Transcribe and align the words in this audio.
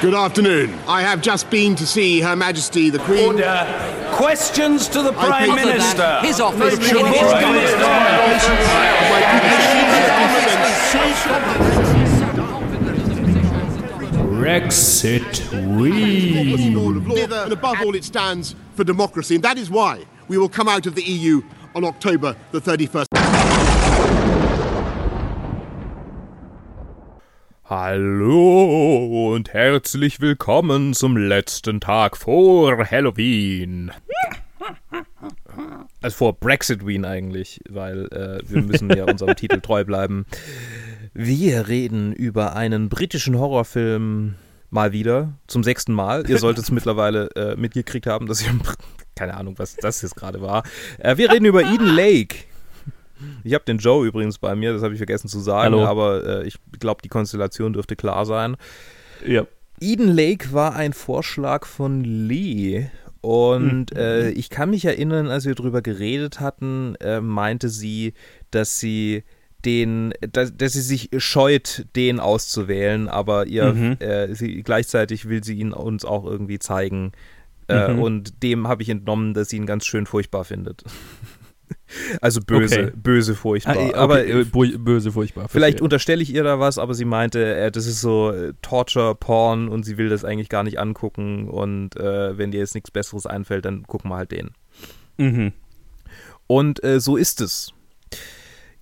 Good 0.00 0.14
afternoon. 0.14 0.72
I 0.88 1.02
have 1.02 1.20
just 1.20 1.50
been 1.50 1.76
to 1.76 1.86
see 1.86 2.20
Her 2.20 2.34
Majesty 2.34 2.88
the 2.88 3.00
Queen. 3.00 3.26
Order. 3.34 3.66
Questions 4.12 4.88
to 4.88 5.02
the 5.02 5.12
Prime 5.12 5.54
Minister. 5.54 5.98
that. 5.98 6.24
His 6.24 6.40
office. 6.40 6.78
Make 6.78 6.88
sure 6.88 7.06
His 7.06 7.20
Prime 7.20 7.52
Minister- 7.52 8.80
Brexit 14.40 15.52
Lord 16.74 17.06
we. 17.06 17.20
and 17.22 17.52
above 17.52 17.76
all, 17.82 17.94
it 17.94 18.04
stands 18.04 18.54
for 18.74 18.84
democracy, 18.84 19.34
and 19.34 19.44
that 19.44 19.58
is 19.58 19.68
why 19.70 20.04
we 20.28 20.38
will 20.38 20.48
come 20.48 20.66
out 20.66 20.86
of 20.86 20.94
the 20.94 21.02
EU 21.02 21.42
on 21.74 21.84
October 21.84 22.34
the 22.52 22.60
31st. 22.60 23.09
Hallo 27.70 29.32
und 29.32 29.52
herzlich 29.52 30.20
willkommen 30.20 30.92
zum 30.92 31.16
letzten 31.16 31.80
Tag 31.80 32.16
vor 32.16 32.84
Halloween. 32.84 33.92
Also 36.02 36.16
vor 36.16 36.32
Brexit-Ween 36.32 37.04
eigentlich, 37.04 37.60
weil 37.68 38.06
äh, 38.06 38.40
wir 38.50 38.62
müssen 38.62 38.90
ja 38.90 39.04
unserem 39.08 39.36
Titel 39.36 39.60
treu 39.60 39.84
bleiben. 39.84 40.26
Wir 41.14 41.68
reden 41.68 42.12
über 42.12 42.56
einen 42.56 42.88
britischen 42.88 43.38
Horrorfilm 43.38 44.34
mal 44.70 44.90
wieder, 44.90 45.34
zum 45.46 45.62
sechsten 45.62 45.92
Mal. 45.92 46.28
Ihr 46.28 46.38
solltet 46.38 46.64
es 46.64 46.70
mittlerweile 46.72 47.28
äh, 47.36 47.54
mitgekriegt 47.54 48.08
haben, 48.08 48.26
dass 48.26 48.40
ich... 48.40 48.48
Keine 49.14 49.36
Ahnung, 49.36 49.54
was 49.58 49.76
das 49.76 50.02
jetzt 50.02 50.16
gerade 50.16 50.42
war. 50.42 50.64
Äh, 50.98 51.18
wir 51.18 51.30
reden 51.30 51.44
über 51.44 51.62
Eden 51.62 51.94
Lake. 51.94 52.49
Ich 53.44 53.54
habe 53.54 53.64
den 53.64 53.78
Joe 53.78 54.06
übrigens 54.06 54.38
bei 54.38 54.54
mir, 54.54 54.72
das 54.72 54.82
habe 54.82 54.94
ich 54.94 54.98
vergessen 54.98 55.28
zu 55.28 55.40
sagen, 55.40 55.74
Hallo. 55.74 55.84
aber 55.86 56.24
äh, 56.42 56.46
ich 56.46 56.56
glaube, 56.78 57.02
die 57.02 57.08
Konstellation 57.08 57.72
dürfte 57.72 57.96
klar 57.96 58.24
sein. 58.26 58.56
Ja. 59.26 59.46
Eden 59.80 60.08
Lake 60.08 60.52
war 60.52 60.74
ein 60.76 60.92
Vorschlag 60.92 61.66
von 61.66 62.04
Lee. 62.04 62.86
Und 63.22 63.94
äh, 63.96 64.30
ich 64.30 64.48
kann 64.48 64.70
mich 64.70 64.84
erinnern, 64.86 65.28
als 65.28 65.44
wir 65.44 65.54
drüber 65.54 65.82
geredet 65.82 66.40
hatten, 66.40 66.94
äh, 67.00 67.20
meinte 67.20 67.68
sie, 67.68 68.14
dass 68.50 68.78
sie 68.80 69.24
den, 69.66 70.14
dass, 70.32 70.56
dass 70.56 70.72
sie 70.72 70.80
sich 70.80 71.10
scheut, 71.18 71.84
den 71.96 72.18
auszuwählen, 72.18 73.08
aber 73.08 73.46
ihr 73.46 73.74
Mhm. 73.74 73.96
äh, 74.00 74.34
sie, 74.34 74.62
gleichzeitig 74.62 75.28
will 75.28 75.44
sie 75.44 75.58
ihn 75.58 75.72
uns 75.74 76.06
auch 76.06 76.24
irgendwie 76.24 76.58
zeigen. 76.58 77.12
Äh, 77.68 77.92
Mhm. 77.92 77.98
Und 78.02 78.42
dem 78.42 78.68
habe 78.68 78.82
ich 78.82 78.88
entnommen, 78.88 79.34
dass 79.34 79.50
sie 79.50 79.56
ihn 79.58 79.66
ganz 79.66 79.84
schön 79.84 80.06
furchtbar 80.06 80.44
findet. 80.44 80.82
also 82.20 82.40
böse, 82.40 82.80
Okay. 82.84 82.92
böse 82.96 83.34
furchtbar. 83.34 83.76
Ah, 83.76 83.84
okay, 83.86 83.94
aber 83.94 84.26
äh, 84.26 84.44
böse, 84.44 85.12
furchtbar. 85.12 85.48
Vielleicht 85.48 85.78
verstehe. 85.78 85.84
unterstelle 85.84 86.22
ich 86.22 86.32
ihr 86.34 86.44
da 86.44 86.58
was, 86.60 86.78
aber 86.78 86.94
sie 86.94 87.04
meinte, 87.04 87.54
äh, 87.56 87.70
das 87.70 87.86
ist 87.86 88.00
so 88.00 88.30
äh, 88.30 88.52
Torture-Porn 88.62 89.68
und 89.68 89.84
sie 89.84 89.98
will 89.98 90.08
das 90.08 90.24
eigentlich 90.24 90.48
gar 90.48 90.62
nicht 90.62 90.78
angucken 90.78 91.48
und 91.48 91.96
äh, 91.96 92.36
wenn 92.38 92.50
dir 92.50 92.58
jetzt 92.58 92.74
nichts 92.74 92.90
Besseres 92.90 93.26
einfällt, 93.26 93.64
dann 93.64 93.82
gucken 93.84 94.10
wir 94.10 94.16
halt 94.16 94.30
den. 94.32 94.50
Mhm. 95.18 95.52
Und 96.46 96.82
äh, 96.82 97.00
so 97.00 97.16
ist 97.16 97.40
es. 97.40 97.72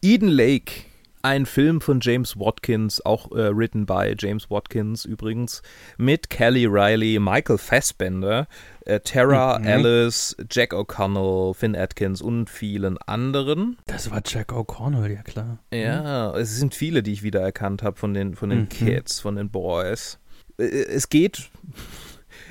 Eden 0.03 0.29
Lake, 0.29 0.73
ein 1.23 1.47
Film 1.47 1.81
von 1.81 2.01
James 2.01 2.39
Watkins, 2.39 3.05
auch 3.05 3.31
äh, 3.33 3.49
written 3.57 3.87
by 3.87 4.15
James 4.19 4.51
Watkins 4.51 5.05
übrigens, 5.05 5.63
mit 5.97 6.31
Kelly 6.31 6.67
Riley, 6.67 7.19
Michael 7.19 7.59
Fassbender, 7.59 8.47
äh, 8.85 9.01
Tara 9.01 9.59
Mhm. 9.59 9.65
Ellis, 9.67 10.37
Jack 10.51 10.73
O'Connell, 10.73 11.55
Finn 11.55 11.77
Atkins 11.77 12.23
und 12.23 12.49
vielen 12.51 12.99
anderen. 12.99 13.79
Das 13.87 14.11
war 14.11 14.23
Jack 14.25 14.53
O'Connell, 14.53 15.09
ja 15.13 15.23
klar. 15.23 15.59
Ja, 15.73 16.37
es 16.37 16.57
sind 16.57 16.75
viele, 16.75 17.03
die 17.03 17.13
ich 17.13 17.23
wiedererkannt 17.23 17.83
habe 17.83 17.97
von 17.97 18.15
den, 18.15 18.35
von 18.35 18.51
den 18.51 18.61
Mhm. 18.61 18.69
Kids, 18.69 19.21
von 19.21 19.37
den 19.37 19.51
Boys. 19.51 20.19
Äh, 20.59 20.65
Es 20.65 21.09
geht, 21.09 21.51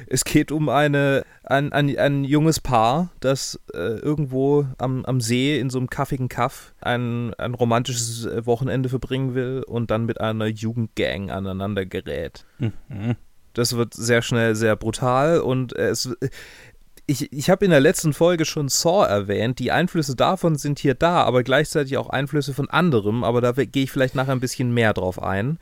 es 0.05 0.23
geht 0.23 0.51
um 0.51 0.69
eine, 0.69 1.23
ein, 1.43 1.73
ein, 1.73 1.97
ein 1.97 2.23
junges 2.23 2.59
Paar, 2.59 3.09
das 3.19 3.59
äh, 3.73 3.77
irgendwo 3.77 4.65
am, 4.77 5.05
am 5.05 5.21
See 5.21 5.59
in 5.59 5.69
so 5.69 5.79
einem 5.79 5.89
kaffigen 5.89 6.29
Kaff 6.29 6.73
ein, 6.81 7.33
ein 7.35 7.53
romantisches 7.53 8.25
äh, 8.25 8.45
Wochenende 8.45 8.89
verbringen 8.89 9.33
will 9.33 9.63
und 9.65 9.91
dann 9.91 10.05
mit 10.05 10.21
einer 10.21 10.47
Jugendgang 10.47 11.31
aneinander 11.31 11.85
gerät. 11.85 12.45
Mhm. 12.59 13.15
Das 13.53 13.75
wird 13.75 13.95
sehr 13.95 14.21
schnell 14.21 14.53
sehr 14.55 14.75
brutal 14.75 15.39
und 15.39 15.75
es. 15.75 16.15
Ich, 17.09 17.31
ich 17.31 17.49
habe 17.49 17.63
in 17.63 17.71
der 17.71 17.79
letzten 17.79 18.11
Folge 18.11 18.43
schon 18.43 18.67
Saw 18.67 19.05
erwähnt. 19.07 19.59
Die 19.59 19.71
Einflüsse 19.71 20.13
davon 20.17 20.57
sind 20.57 20.77
hier 20.77 20.93
da, 20.93 21.23
aber 21.23 21.41
gleichzeitig 21.43 21.95
auch 21.97 22.09
Einflüsse 22.09 22.53
von 22.53 22.69
anderem. 22.69 23.23
Aber 23.23 23.39
da 23.39 23.53
gehe 23.53 23.83
ich 23.83 23.91
vielleicht 23.93 24.13
nachher 24.13 24.33
ein 24.33 24.41
bisschen 24.41 24.73
mehr 24.73 24.93
drauf 24.93 25.23
ein. 25.23 25.57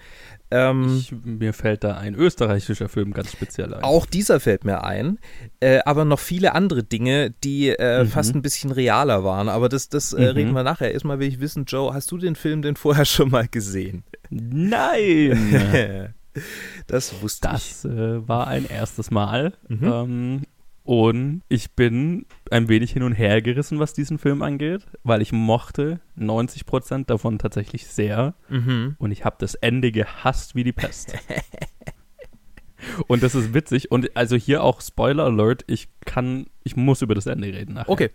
Ähm, 0.49 0.97
Ich, 0.99 1.13
mir 1.23 1.53
fällt 1.53 1.83
da 1.83 1.97
ein 1.97 2.15
österreichischer 2.15 2.89
Film 2.89 3.13
ganz 3.13 3.31
speziell 3.31 3.75
ein. 3.75 3.83
auch 3.83 4.07
dieser 4.07 4.39
fällt 4.39 4.63
mir 4.65 4.83
ein, 4.83 5.19
äh, 5.59 5.81
aber 5.85 6.03
noch 6.03 6.19
viele 6.19 6.55
andere 6.55 6.83
Dinge, 6.83 7.29
die 7.43 7.69
äh, 7.69 8.03
Mhm. 8.05 8.07
fast 8.07 8.33
ein 8.33 8.41
bisschen 8.41 8.71
realer 8.71 9.23
waren. 9.23 9.47
Aber 9.47 9.69
das, 9.69 9.87
das 9.89 10.13
äh, 10.13 10.21
Mhm. 10.21 10.27
reden 10.37 10.51
wir 10.53 10.63
nachher. 10.63 10.91
Erstmal 10.93 11.19
will 11.19 11.27
ich 11.27 11.39
wissen, 11.39 11.65
Joe, 11.65 11.93
hast 11.93 12.09
du 12.11 12.17
den 12.17 12.35
Film 12.35 12.63
denn 12.63 12.75
vorher 12.75 13.05
schon 13.05 13.29
mal 13.29 13.47
gesehen? 13.47 14.03
Nein! 14.31 16.13
das 16.87 17.21
wusste 17.21 17.49
ich. 17.55 17.69
das 17.81 17.85
äh, 17.85 18.27
war 18.27 18.47
ein 18.47 18.65
erstes 18.67 19.11
Mal. 19.11 19.53
Mhm. 19.67 19.83
Ähm, 19.83 20.41
und 20.85 21.41
ich 21.49 21.71
bin 21.71 22.27
ein 22.51 22.69
wenig 22.69 22.91
hin 22.91 23.01
und 23.01 23.13
her 23.13 23.41
gerissen, 23.41 23.79
was 23.79 23.93
diesen 23.93 24.19
Film 24.19 24.43
angeht, 24.43 24.85
weil 25.01 25.19
ich 25.23 25.31
mochte 25.31 25.99
90% 26.15 27.05
davon 27.05 27.39
tatsächlich 27.39 27.87
sehr. 27.87 28.35
Mhm. 28.49 28.95
Und 28.99 29.11
ich 29.11 29.25
habe 29.25 29.35
das 29.39 29.55
Ende 29.55 29.91
gehasst 29.91 30.53
wie 30.53 30.63
die 30.63 30.73
Pest. 30.73 31.17
und 33.07 33.23
das 33.23 33.33
ist 33.33 33.55
witzig. 33.55 33.89
Und 33.89 34.15
also 34.15 34.35
hier 34.35 34.63
auch 34.63 34.79
Spoiler 34.79 35.23
Alert, 35.23 35.63
ich 35.65 35.87
kann, 36.05 36.45
ich 36.63 36.75
muss 36.75 37.01
über 37.01 37.15
das 37.15 37.25
Ende 37.25 37.47
reden 37.47 37.73
nachher. 37.73 37.89
Okay. 37.89 38.09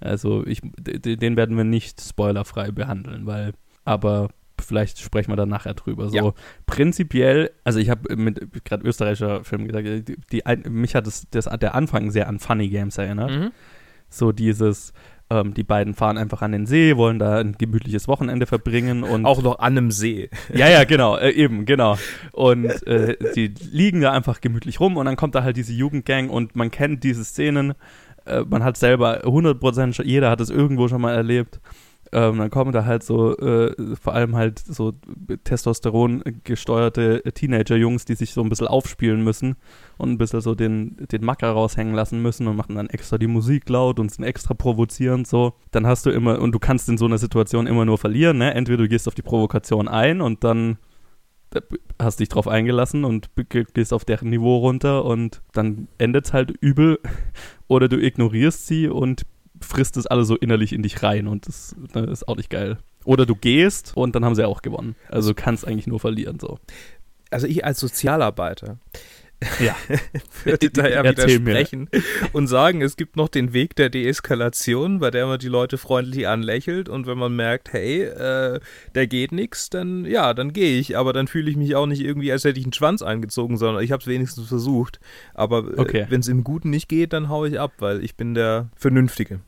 Also 0.00 0.46
ich, 0.46 0.62
den 0.62 1.36
werden 1.36 1.58
wir 1.58 1.64
nicht 1.64 2.00
spoilerfrei 2.00 2.70
behandeln, 2.70 3.26
weil, 3.26 3.52
aber 3.84 4.30
vielleicht 4.64 4.98
sprechen 4.98 5.30
wir 5.30 5.36
dann 5.36 5.48
nachher 5.48 5.74
drüber. 5.74 6.08
So 6.08 6.16
Ja. 6.16 6.32
prinzipiell, 6.66 7.50
also 7.64 7.78
ich 7.78 7.90
habe 7.90 8.16
mit 8.16 8.64
gerade 8.64 8.84
österreichischer 8.86 9.44
Film 9.44 9.66
gesagt, 9.66 9.86
die, 10.08 10.16
die, 10.32 10.68
mich 10.70 10.94
hat 10.94 11.06
das, 11.06 11.26
das, 11.30 11.44
der 11.60 11.74
Anfang 11.74 12.10
sehr 12.10 12.28
an 12.28 12.38
Funny 12.38 12.68
Games 12.68 12.98
erinnert. 12.98 13.30
Mhm. 13.30 13.50
So 14.10 14.32
dieses, 14.32 14.92
ähm, 15.30 15.54
die 15.54 15.64
beiden 15.64 15.94
fahren 15.94 16.18
einfach 16.18 16.42
an 16.42 16.52
den 16.52 16.66
See, 16.66 16.96
wollen 16.96 17.18
da 17.18 17.38
ein 17.38 17.56
gemütliches 17.58 18.06
Wochenende 18.08 18.46
verbringen 18.46 19.02
und 19.02 19.24
Auch 19.24 19.42
noch 19.42 19.58
an 19.58 19.76
einem 19.78 19.90
See. 19.90 20.28
ja, 20.54 20.68
ja, 20.68 20.84
genau, 20.84 21.16
äh, 21.16 21.30
eben, 21.30 21.64
genau. 21.64 21.96
Und 22.32 22.66
äh, 22.86 23.16
die 23.34 23.48
liegen 23.72 24.00
da 24.00 24.12
einfach 24.12 24.40
gemütlich 24.40 24.80
rum 24.80 24.96
und 24.96 25.06
dann 25.06 25.16
kommt 25.16 25.34
da 25.34 25.42
halt 25.42 25.56
diese 25.56 25.72
Jugendgang 25.72 26.28
und 26.30 26.54
man 26.56 26.70
kennt 26.70 27.02
diese 27.04 27.24
Szenen. 27.24 27.74
Äh, 28.26 28.42
man 28.48 28.62
hat 28.62 28.76
selber 28.76 29.24
100%, 29.24 29.94
schon- 29.94 30.06
jeder 30.06 30.30
hat 30.30 30.40
es 30.40 30.50
irgendwo 30.50 30.88
schon 30.88 31.00
mal 31.00 31.14
erlebt. 31.14 31.60
Ähm, 32.14 32.38
dann 32.38 32.48
kommen 32.48 32.70
da 32.70 32.84
halt 32.84 33.02
so, 33.02 33.36
äh, 33.36 33.74
vor 34.00 34.14
allem 34.14 34.36
halt 34.36 34.60
so 34.60 34.92
Testosteron 35.42 36.22
gesteuerte 36.44 37.22
Teenager-Jungs, 37.22 38.04
die 38.04 38.14
sich 38.14 38.32
so 38.32 38.40
ein 38.40 38.48
bisschen 38.48 38.68
aufspielen 38.68 39.24
müssen 39.24 39.56
und 39.98 40.12
ein 40.12 40.18
bisschen 40.18 40.40
so 40.40 40.54
den, 40.54 40.96
den 41.10 41.24
Macker 41.24 41.50
raushängen 41.50 41.92
lassen 41.92 42.22
müssen 42.22 42.46
und 42.46 42.54
machen 42.54 42.76
dann 42.76 42.88
extra 42.88 43.18
die 43.18 43.26
Musik 43.26 43.68
laut 43.68 43.98
und 43.98 44.12
sind 44.12 44.22
extra 44.22 44.54
provozierend 44.54 45.26
so. 45.26 45.54
Dann 45.72 45.88
hast 45.88 46.06
du 46.06 46.10
immer, 46.10 46.40
und 46.40 46.52
du 46.52 46.60
kannst 46.60 46.88
in 46.88 46.98
so 46.98 47.06
einer 47.06 47.18
Situation 47.18 47.66
immer 47.66 47.84
nur 47.84 47.98
verlieren, 47.98 48.38
ne? 48.38 48.54
Entweder 48.54 48.84
du 48.84 48.88
gehst 48.88 49.08
auf 49.08 49.16
die 49.16 49.22
Provokation 49.22 49.88
ein 49.88 50.20
und 50.20 50.44
dann 50.44 50.78
äh, 51.52 51.62
hast 52.00 52.20
dich 52.20 52.28
drauf 52.28 52.46
eingelassen 52.46 53.04
und 53.04 53.30
gehst 53.74 53.92
auf 53.92 54.04
deren 54.04 54.30
Niveau 54.30 54.58
runter 54.58 55.04
und 55.04 55.42
dann 55.52 55.88
endet 55.98 56.26
es 56.26 56.32
halt 56.32 56.52
übel 56.60 57.00
oder 57.66 57.88
du 57.88 58.00
ignorierst 58.00 58.68
sie 58.68 58.86
und 58.86 59.22
frisst 59.64 59.96
es 59.96 60.06
alle 60.06 60.24
so 60.24 60.36
innerlich 60.36 60.72
in 60.72 60.82
dich 60.82 61.02
rein 61.02 61.26
und 61.26 61.46
das, 61.48 61.74
ne, 61.94 62.02
ist 62.04 62.28
auch 62.28 62.36
nicht 62.36 62.50
geil. 62.50 62.78
Oder 63.04 63.26
du 63.26 63.34
gehst 63.34 63.92
und 63.96 64.14
dann 64.14 64.24
haben 64.24 64.34
sie 64.34 64.46
auch 64.46 64.62
gewonnen. 64.62 64.96
Also 65.08 65.30
du 65.30 65.34
kannst 65.34 65.66
eigentlich 65.66 65.86
nur 65.86 66.00
verlieren 66.00 66.38
so. 66.40 66.58
Also 67.30 67.46
ich 67.46 67.64
als 67.64 67.80
Sozialarbeiter 67.80 68.78
Ja. 69.60 69.74
würde 70.44 70.70
da 70.70 70.88
ja 70.88 71.02
Erzähl 71.02 71.40
mir. 71.40 71.46
widersprechen 71.52 71.90
und 72.32 72.46
sagen, 72.46 72.80
es 72.80 72.96
gibt 72.96 73.16
noch 73.16 73.28
den 73.28 73.52
Weg 73.52 73.76
der 73.76 73.90
Deeskalation, 73.90 75.00
bei 75.00 75.10
der 75.10 75.26
man 75.26 75.38
die 75.38 75.48
Leute 75.48 75.76
freundlich 75.76 76.26
anlächelt 76.28 76.88
und 76.88 77.06
wenn 77.06 77.18
man 77.18 77.34
merkt, 77.36 77.72
hey, 77.72 78.02
äh, 78.04 78.60
da 78.94 79.04
geht 79.06 79.32
nichts, 79.32 79.68
dann 79.68 80.04
ja, 80.06 80.32
dann 80.32 80.52
gehe 80.54 80.78
ich, 80.78 80.96
aber 80.96 81.12
dann 81.12 81.26
fühle 81.28 81.50
ich 81.50 81.56
mich 81.56 81.74
auch 81.76 81.86
nicht 81.86 82.00
irgendwie, 82.00 82.32
als 82.32 82.44
hätte 82.44 82.58
ich 82.60 82.64
einen 82.64 82.72
Schwanz 82.72 83.02
eingezogen, 83.02 83.56
sondern 83.58 83.82
ich 83.84 83.92
habe 83.92 84.00
es 84.00 84.06
wenigstens 84.06 84.48
versucht. 84.48 84.98
Aber 85.34 85.58
äh, 85.58 85.80
Okay. 85.80 86.06
wenn 86.08 86.20
es 86.20 86.28
im 86.28 86.42
Guten 86.44 86.70
nicht 86.70 86.88
geht, 86.88 87.12
dann 87.12 87.28
haue 87.28 87.48
ich 87.48 87.60
ab, 87.60 87.72
weil 87.80 88.02
ich 88.02 88.16
bin 88.16 88.34
der 88.34 88.70
Vernünftige. 88.76 89.40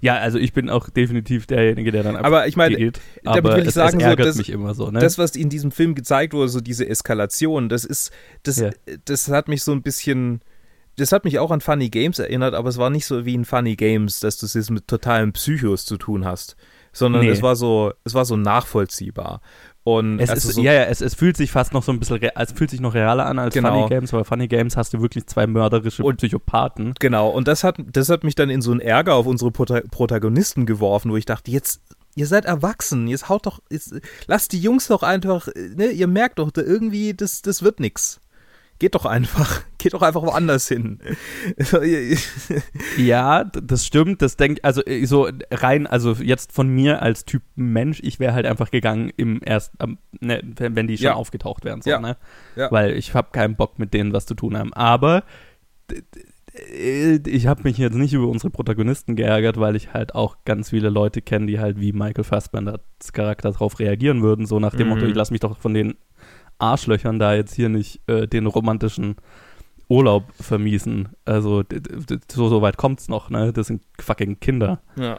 Ja, 0.00 0.16
also 0.16 0.38
ich 0.38 0.52
bin 0.52 0.68
auch 0.70 0.88
definitiv 0.90 1.46
derjenige, 1.46 1.92
der 1.92 2.02
dann 2.02 2.16
Aber 2.16 2.46
ich 2.46 2.56
meine, 2.56 2.76
geht. 2.76 3.00
damit 3.22 3.38
Aber 3.44 3.56
will 3.56 3.62
ich 3.62 3.68
es, 3.68 3.74
sagen, 3.74 3.98
es 3.98 4.04
so, 4.04 4.08
ärgert 4.10 4.26
das- 4.28 4.36
mich 4.36 4.50
immer 4.50 4.74
so, 4.74 4.90
ne? 4.90 4.98
Das, 5.00 5.18
was 5.18 5.36
in 5.36 5.48
diesem 5.48 5.70
Film 5.70 5.94
gezeigt 5.94 6.32
wurde, 6.32 6.48
so 6.48 6.60
diese 6.60 6.88
Eskalation, 6.88 7.68
das 7.68 7.84
ist, 7.84 8.10
das, 8.42 8.58
Ja. 8.58 8.70
das 9.04 9.28
hat 9.28 9.48
mich 9.48 9.62
so 9.62 9.72
ein 9.72 9.82
bisschen, 9.82 10.40
das 10.96 11.10
hat 11.12 11.24
mich 11.24 11.38
auch 11.38 11.50
an 11.50 11.60
Funny 11.60 11.88
Games 11.90 12.18
erinnert, 12.18 12.54
aber 12.54 12.68
es 12.68 12.78
war 12.78 12.90
nicht 12.90 13.06
so 13.06 13.24
wie 13.24 13.34
in 13.34 13.44
Funny 13.44 13.76
Games, 13.76 14.20
dass 14.20 14.38
du 14.38 14.46
es 14.46 14.54
jetzt 14.54 14.70
mit 14.70 14.86
totalen 14.86 15.32
Psychos 15.32 15.84
zu 15.84 15.96
tun 15.96 16.24
hast, 16.24 16.56
sondern 16.92 17.22
Nee. 17.22 17.30
es 17.30 17.42
war 17.42 17.56
so, 17.56 17.92
es 18.04 18.14
war 18.14 18.24
so 18.24 18.36
nachvollziehbar. 18.36 19.40
Und 19.84 20.18
Es 20.18 20.30
also 20.30 20.48
ist, 20.48 20.54
so, 20.56 20.62
ja, 20.62 20.72
ja, 20.72 20.84
es, 20.84 21.02
es 21.02 21.14
fühlt 21.14 21.36
sich 21.36 21.50
fast 21.50 21.74
noch 21.74 21.82
so 21.82 21.92
ein 21.92 21.98
bisschen, 22.00 22.18
es 22.22 22.52
fühlt 22.52 22.70
sich 22.70 22.80
noch 22.80 22.94
realer 22.94 23.26
an 23.26 23.38
als 23.38 23.52
Genau. 23.52 23.74
Funny 23.82 23.88
Games, 23.90 24.12
weil 24.14 24.24
Funny 24.24 24.48
Games 24.48 24.78
hast 24.78 24.94
du 24.94 25.02
wirklich 25.02 25.26
zwei 25.26 25.46
mörderische 25.46 26.02
Und- 26.02 26.16
Psychopathen. 26.16 26.94
Genau, 26.98 27.28
und 27.28 27.46
das 27.48 27.64
hat, 27.64 27.76
das 27.92 28.08
hat 28.08 28.24
mich 28.24 28.34
dann 28.34 28.48
in 28.48 28.62
so 28.62 28.70
einen 28.70 28.80
Ärger 28.80 29.14
auf 29.14 29.26
unsere 29.26 29.50
Prota 29.50 29.82
Protagonisten 29.90 30.64
geworfen, 30.64 31.10
wo 31.12 31.16
ich 31.18 31.26
dachte, 31.26 31.50
jetzt, 31.50 31.82
ihr 32.14 32.26
seid 32.26 32.46
erwachsen, 32.46 33.08
jetzt 33.08 33.28
haut 33.28 33.44
doch, 33.44 33.60
jetzt, 33.68 33.94
lasst 34.26 34.52
die 34.52 34.60
Jungs 34.60 34.88
doch 34.88 35.02
einfach, 35.02 35.48
ne, 35.54 35.88
ihr 35.90 36.06
merkt 36.06 36.38
doch, 36.38 36.50
da 36.50 36.62
irgendwie, 36.62 37.12
das, 37.12 37.42
das 37.42 37.62
wird 37.62 37.78
nix. 37.78 38.20
Geht 38.80 38.94
doch 38.96 39.06
einfach, 39.06 39.62
geht 39.78 39.94
doch 39.94 40.02
einfach 40.02 40.22
woanders 40.22 40.66
hin. 40.68 40.98
Ja, 42.96 43.44
das 43.44 43.86
stimmt. 43.86 44.22
Das 44.22 44.36
denkt, 44.36 44.64
also 44.64 44.84
äh, 44.84 45.04
so 45.06 45.28
rein, 45.50 45.86
also 45.86 46.12
jetzt 46.14 46.52
von 46.52 46.68
mir 46.68 47.02
als 47.02 47.24
Typ 47.24 47.42
Mensch, 47.54 48.00
ich 48.02 48.18
wäre 48.20 48.32
halt 48.34 48.46
einfach 48.46 48.70
gegangen 48.70 49.10
im 49.16 49.40
ersten, 49.42 49.76
am- 49.80 49.98
ne, 50.20 50.42
wenn 50.58 50.86
die 50.86 50.96
schon 50.96 51.06
Ja. 51.06 51.14
aufgetaucht 51.14 51.64
wären, 51.64 51.82
so, 51.82 51.90
Ja. 51.90 52.00
ne? 52.00 52.16
Ja. 52.56 52.70
Weil 52.70 52.92
ich 52.96 53.14
habe 53.14 53.28
keinen 53.32 53.56
Bock 53.56 53.78
mit 53.78 53.94
denen 53.94 54.12
was 54.12 54.26
zu 54.26 54.34
tun 54.34 54.56
haben. 54.58 54.72
Aber 54.74 55.24
ich 56.72 57.46
habe 57.48 57.62
mich 57.64 57.78
jetzt 57.78 57.96
nicht 57.96 58.12
über 58.14 58.28
unsere 58.28 58.50
Protagonisten 58.50 59.16
geärgert, 59.16 59.58
weil 59.58 59.74
ich 59.76 59.92
halt 59.92 60.14
auch 60.14 60.36
ganz 60.44 60.70
viele 60.70 60.88
Leute 60.88 61.20
kenne, 61.20 61.46
die 61.46 61.58
halt 61.58 61.80
wie 61.80 61.92
Michael 61.92 62.24
Fassbenders 62.24 62.80
Charakter 63.12 63.50
darauf 63.50 63.78
reagieren 63.80 64.22
würden, 64.22 64.46
so 64.46 64.60
nach 64.60 64.74
dem 64.74 64.86
Mhm. 64.88 64.94
Motto, 64.94 65.06
ich 65.06 65.14
lass 65.14 65.30
mich 65.32 65.40
doch 65.40 65.58
von 65.58 65.74
den 65.74 65.94
Arschlöchern 66.58 67.18
da 67.18 67.34
jetzt 67.34 67.54
hier 67.54 67.68
nicht 67.68 68.00
äh, 68.08 68.26
den 68.26 68.46
romantischen 68.46 69.16
Urlaub 69.88 70.24
vermiesen. 70.40 71.10
Also 71.24 71.62
so, 72.30 72.48
so 72.48 72.62
weit 72.62 72.76
kommt's 72.76 73.08
noch, 73.08 73.30
ne? 73.30 73.52
Das 73.52 73.66
sind 73.66 73.82
fucking 73.98 74.40
Kinder. 74.40 74.80
ja. 74.96 75.18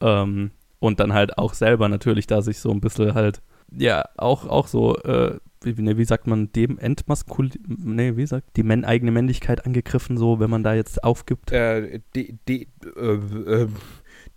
Ähm, 0.00 0.50
und 0.78 1.00
dann 1.00 1.14
halt 1.14 1.38
auch 1.38 1.54
selber 1.54 1.88
natürlich 1.88 2.26
da 2.26 2.42
sich 2.42 2.58
so 2.58 2.70
ein 2.70 2.80
bisschen 2.80 3.14
halt, 3.14 3.40
ja, 3.72 4.04
auch, 4.16 4.46
auch 4.46 4.68
so, 4.68 4.96
äh, 4.98 5.38
wie, 5.62 5.82
ne, 5.82 5.96
wie 5.98 6.04
sagt 6.04 6.26
man, 6.26 6.52
dem 6.52 6.78
entmaskul, 6.78 7.50
ne, 7.66 8.16
wie 8.16 8.26
sagt, 8.26 8.56
die 8.56 8.62
men 8.62 8.84
eigene 8.84 9.10
Männlichkeit 9.10 9.64
angegriffen, 9.66 10.16
so, 10.16 10.38
wenn 10.38 10.50
man 10.50 10.62
da 10.62 10.74
jetzt 10.74 11.02
aufgibt. 11.02 11.50
Äh, 11.50 12.00
de, 12.14 12.34
de, 12.46 12.66
äh, 12.96 13.00
äh, 13.00 13.68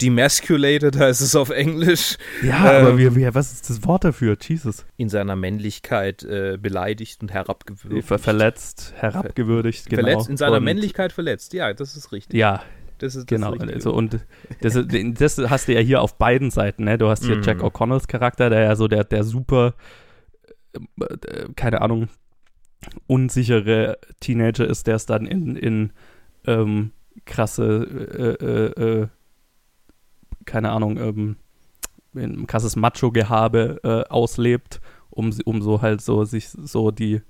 demasculated 0.01 0.97
heißt 0.97 1.21
es 1.21 1.35
auf 1.35 1.49
Englisch. 1.49 2.17
Ja, 2.43 2.79
ähm, 2.79 2.85
aber 2.87 2.97
wie, 2.97 3.15
wie, 3.15 3.33
was 3.33 3.51
ist 3.51 3.69
das 3.69 3.83
Wort 3.85 4.03
dafür? 4.03 4.37
Jesus. 4.39 4.85
In 4.97 5.09
seiner 5.09 5.35
Männlichkeit 5.35 6.23
äh, 6.23 6.57
beleidigt 6.61 7.21
und 7.21 7.31
herabgewürdigt. 7.33 8.07
Ver 8.07 8.19
verletzt, 8.19 8.93
herabgewürdigt, 8.97 9.89
genau. 9.89 10.03
Verletzt, 10.03 10.29
in 10.29 10.37
seiner 10.37 10.57
Und- 10.57 10.63
Männlichkeit 10.63 11.11
verletzt, 11.11 11.53
ja, 11.53 11.73
das 11.73 11.95
ist 11.97 12.11
richtig. 12.11 12.37
Ja, 12.39 12.61
das 12.99 13.15
ist 13.15 13.29
das 13.31 13.37
Genau, 13.37 13.51
Richtige. 13.51 13.73
also 13.73 13.93
und 13.93 14.19
das, 14.61 14.77
das 14.87 15.37
hast 15.49 15.67
du 15.67 15.73
ja 15.73 15.79
hier 15.79 16.01
auf 16.01 16.17
beiden 16.17 16.51
Seiten, 16.51 16.83
ne? 16.83 16.97
Du 16.97 17.07
hast 17.09 17.25
hier 17.25 17.37
Mhm. 17.37 17.43
Jack 17.43 17.61
O'Connells 17.61 18.07
Charakter, 18.07 18.49
der 18.49 18.61
ja 18.61 18.75
so 18.75 18.87
der, 18.87 19.03
der 19.05 19.23
super, 19.23 19.73
äh, 20.73 21.03
äh, 21.03 21.47
keine 21.55 21.81
Ahnung, 21.81 22.09
unsichere 23.07 23.97
Teenager 24.19 24.67
ist, 24.67 24.87
der 24.87 24.95
es 24.95 25.05
dann 25.05 25.25
in, 25.25 25.55
in 25.55 25.91
ähm, 26.45 26.91
krasse, 27.25 28.37
äh, 28.39 28.45
äh, 28.45 29.01
äh, 29.01 29.07
keine 30.49 30.71
Ahnung, 30.71 30.97
ähm, 30.97 31.35
in 32.13 32.47
krasses 32.47 32.75
Macho-Gehabe 32.75 33.79
äh, 33.83 34.09
auslebt, 34.11 34.81
um, 35.09 35.31
um 35.45 35.61
so 35.61 35.81
halt 35.81 36.01
so 36.01 36.23
sich 36.23 36.49
so 36.49 36.91
die 36.91 37.21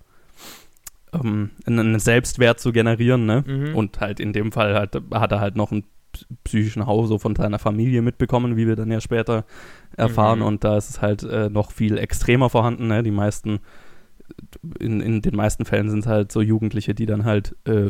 ähm, 1.13 1.51
einen 1.65 1.99
Selbstwert 1.99 2.59
zu 2.59 2.71
generieren, 2.71 3.25
ne? 3.25 3.43
Mhm. 3.45 3.75
Und 3.75 3.99
halt 3.99 4.19
in 4.19 4.33
dem 4.33 4.51
Fall 4.51 4.75
halt, 4.75 4.95
hat 5.13 5.31
er 5.31 5.39
halt 5.39 5.55
noch 5.55 5.71
einen 5.71 5.83
psychischen 6.43 6.87
Hau 6.87 7.05
so 7.05 7.19
von 7.19 7.35
seiner 7.35 7.59
Familie 7.59 8.01
mitbekommen, 8.01 8.57
wie 8.57 8.67
wir 8.67 8.75
dann 8.75 8.91
ja 8.91 9.01
später 9.01 9.45
erfahren. 9.95 10.39
Mhm. 10.39 10.45
Und 10.45 10.63
da 10.63 10.77
ist 10.77 10.89
es 10.89 11.01
halt 11.01 11.23
äh, 11.23 11.49
noch 11.49 11.71
viel 11.71 11.97
extremer 11.97 12.49
vorhanden. 12.49 12.87
Ne? 12.87 13.03
Die 13.03 13.11
meisten, 13.11 13.59
in, 14.79 15.01
in 15.01 15.21
den 15.21 15.35
meisten 15.35 15.65
Fällen 15.65 15.89
sind 15.89 15.99
es 15.99 16.07
halt 16.07 16.31
so 16.31 16.41
Jugendliche, 16.41 16.95
die 16.95 17.05
dann 17.05 17.25
halt, 17.25 17.55
äh, 17.65 17.89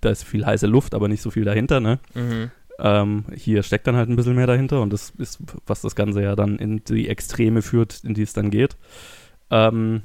da 0.00 0.10
ist 0.10 0.24
viel 0.24 0.44
heiße 0.44 0.66
Luft, 0.66 0.94
aber 0.94 1.08
nicht 1.08 1.22
so 1.22 1.30
viel 1.30 1.44
dahinter. 1.44 1.80
Ne? 1.80 2.00
Mhm. 2.14 2.50
Ähm, 2.78 3.24
hier 3.34 3.62
steckt 3.62 3.86
dann 3.86 3.96
halt 3.96 4.08
ein 4.08 4.16
bisschen 4.16 4.34
mehr 4.34 4.46
dahinter 4.48 4.80
und 4.82 4.92
das 4.92 5.10
ist, 5.18 5.38
was 5.66 5.80
das 5.82 5.94
Ganze 5.94 6.22
ja 6.22 6.34
dann 6.34 6.58
in 6.58 6.82
die 6.84 7.08
Extreme 7.08 7.62
führt, 7.62 8.02
in 8.02 8.14
die 8.14 8.22
es 8.22 8.32
dann 8.32 8.50
geht. 8.50 8.76
Ähm, 9.50 10.02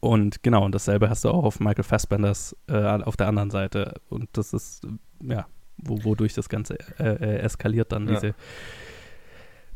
und 0.00 0.42
genau, 0.42 0.64
und 0.64 0.74
dasselbe 0.74 1.08
hast 1.08 1.24
du 1.24 1.30
auch 1.30 1.44
auf 1.44 1.60
Michael 1.60 1.84
Fassbenders 1.84 2.56
äh, 2.68 2.74
auf 2.74 3.16
der 3.16 3.28
anderen 3.28 3.50
Seite. 3.50 4.00
Und 4.10 4.28
das 4.32 4.52
ist, 4.52 4.82
ja, 5.22 5.46
wo, 5.78 6.02
wodurch 6.04 6.34
das 6.34 6.48
Ganze 6.48 6.76
äh, 6.98 7.04
äh, 7.04 7.38
eskaliert 7.38 7.92
dann, 7.92 8.08
Ja. 8.08 8.14
diese, 8.20 8.34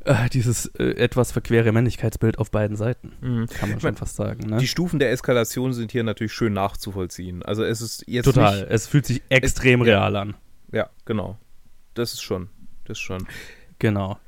äh, 0.04 0.28
dieses 0.28 0.66
äh, 0.78 0.96
etwas 0.96 1.32
verquere 1.32 1.72
Männlichkeitsbild 1.72 2.38
auf 2.38 2.50
beiden 2.50 2.76
Seiten, 2.76 3.12
Mhm. 3.20 3.46
kann 3.46 3.69
man 3.70 3.78
Ich 3.78 3.82
schon 3.82 3.90
mein, 3.92 3.96
fast 3.96 4.16
sagen. 4.16 4.50
Ne? 4.50 4.58
Die 4.58 4.69
Stufen 4.69 4.99
der 4.99 5.12
Eskalation 5.12 5.72
sind 5.72 5.92
hier 5.92 6.02
natürlich 6.04 6.32
schön 6.32 6.52
nachzuvollziehen. 6.52 7.42
Also 7.42 7.64
es 7.64 7.81
ist 7.81 8.04
jetzt 8.06 8.25
Total, 8.26 8.60
nicht... 8.60 8.70
es 8.70 8.87
fühlt 8.87 9.06
sich 9.06 9.22
extrem 9.28 9.84
ja. 9.84 9.99
real 10.00 10.16
an. 10.16 10.34
Ja, 10.72 10.90
genau. 11.04 11.38
Das 11.96 12.12
ist 12.12 12.22
schon, 12.22 12.48
das 12.84 12.98
ist 12.98 13.02
schon. 13.02 13.26
Genau. 13.78 14.19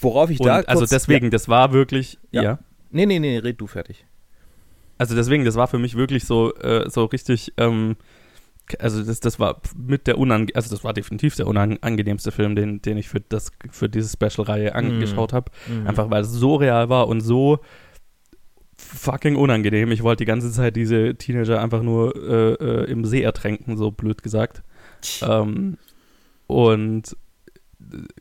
Worauf 0.00 0.30
ich 0.30 0.40
Und 0.40 0.46
da 0.46 0.56
also 0.60 0.80
kurz- 0.80 0.90
deswegen, 0.90 1.30
das 1.30 1.48
war 1.48 1.72
wirklich, 1.72 2.18
Ja. 2.30 2.42
ja. 2.42 2.58
Nee, 2.90 3.06
nee, 3.06 3.18
nee, 3.18 3.38
red 3.38 3.60
du 3.60 3.66
fertig. 3.66 4.04
Also 4.98 5.14
deswegen, 5.14 5.44
das 5.44 5.54
war 5.54 5.68
für 5.68 5.78
mich 5.78 5.94
wirklich 5.96 6.24
so, 6.24 6.54
äh, 6.56 6.88
so 6.90 7.04
richtig, 7.04 7.52
ähm, 7.56 7.96
also 8.80 9.02
das, 9.02 9.20
das 9.20 9.38
war 9.38 9.60
mit 9.76 10.06
der 10.06 10.18
unange 10.18 10.48
also 10.54 10.68
das 10.74 10.84
war 10.84 10.92
definitiv 10.92 11.36
der 11.36 11.46
unangenehmste 11.46 12.32
Film, 12.32 12.54
den, 12.56 12.82
den 12.82 12.98
ich 12.98 13.08
für 13.08 13.20
das, 13.20 13.50
für 13.70 13.88
diese 13.88 14.08
Special-Reihe 14.10 14.74
angeschaut 14.74 15.32
habe. 15.32 15.50
Mhm. 15.68 15.86
Einfach 15.86 16.10
weil 16.10 16.22
es 16.22 16.30
so 16.32 16.56
real 16.56 16.88
war 16.88 17.08
und 17.08 17.20
so 17.20 17.60
fucking 18.76 19.36
unangenehm. 19.36 19.90
Ich 19.92 20.02
wollte 20.02 20.22
die 20.24 20.28
ganze 20.28 20.50
Zeit 20.52 20.76
diese 20.76 21.14
Teenager 21.14 21.60
einfach 21.62 21.82
nur 21.82 22.14
äh, 22.16 22.52
äh, 22.54 22.90
im 22.90 23.04
See 23.04 23.22
ertränken, 23.22 23.76
so 23.76 23.90
blöd 23.90 24.22
gesagt. 24.22 24.62
Ähm, 25.22 25.78
und 26.48 27.16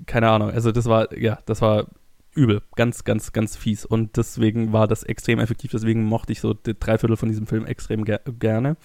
keine 0.06 0.30
Ahnung, 0.30 0.52
also 0.52 0.72
das 0.72 0.86
war, 0.86 1.18
ja, 1.18 1.40
das 1.48 1.62
war 1.62 1.88
übel, 2.36 2.62
ganz, 2.76 3.04
ganz, 3.04 3.34
ganz 3.34 3.58
fies. 3.58 3.84
Und 3.84 4.16
deswegen 4.16 4.72
war 4.72 4.88
das 4.88 5.02
extrem 5.02 5.40
effektiv, 5.40 5.72
deswegen 5.72 6.04
mochte 6.04 6.32
ich 6.32 6.40
so 6.40 6.54
die 6.54 6.78
Dreiviertel 6.80 7.18
von 7.18 7.30
diesem 7.30 7.48
Film 7.48 7.66
extrem 7.66 8.06
ger 8.06 8.20
gerne. 8.40 8.78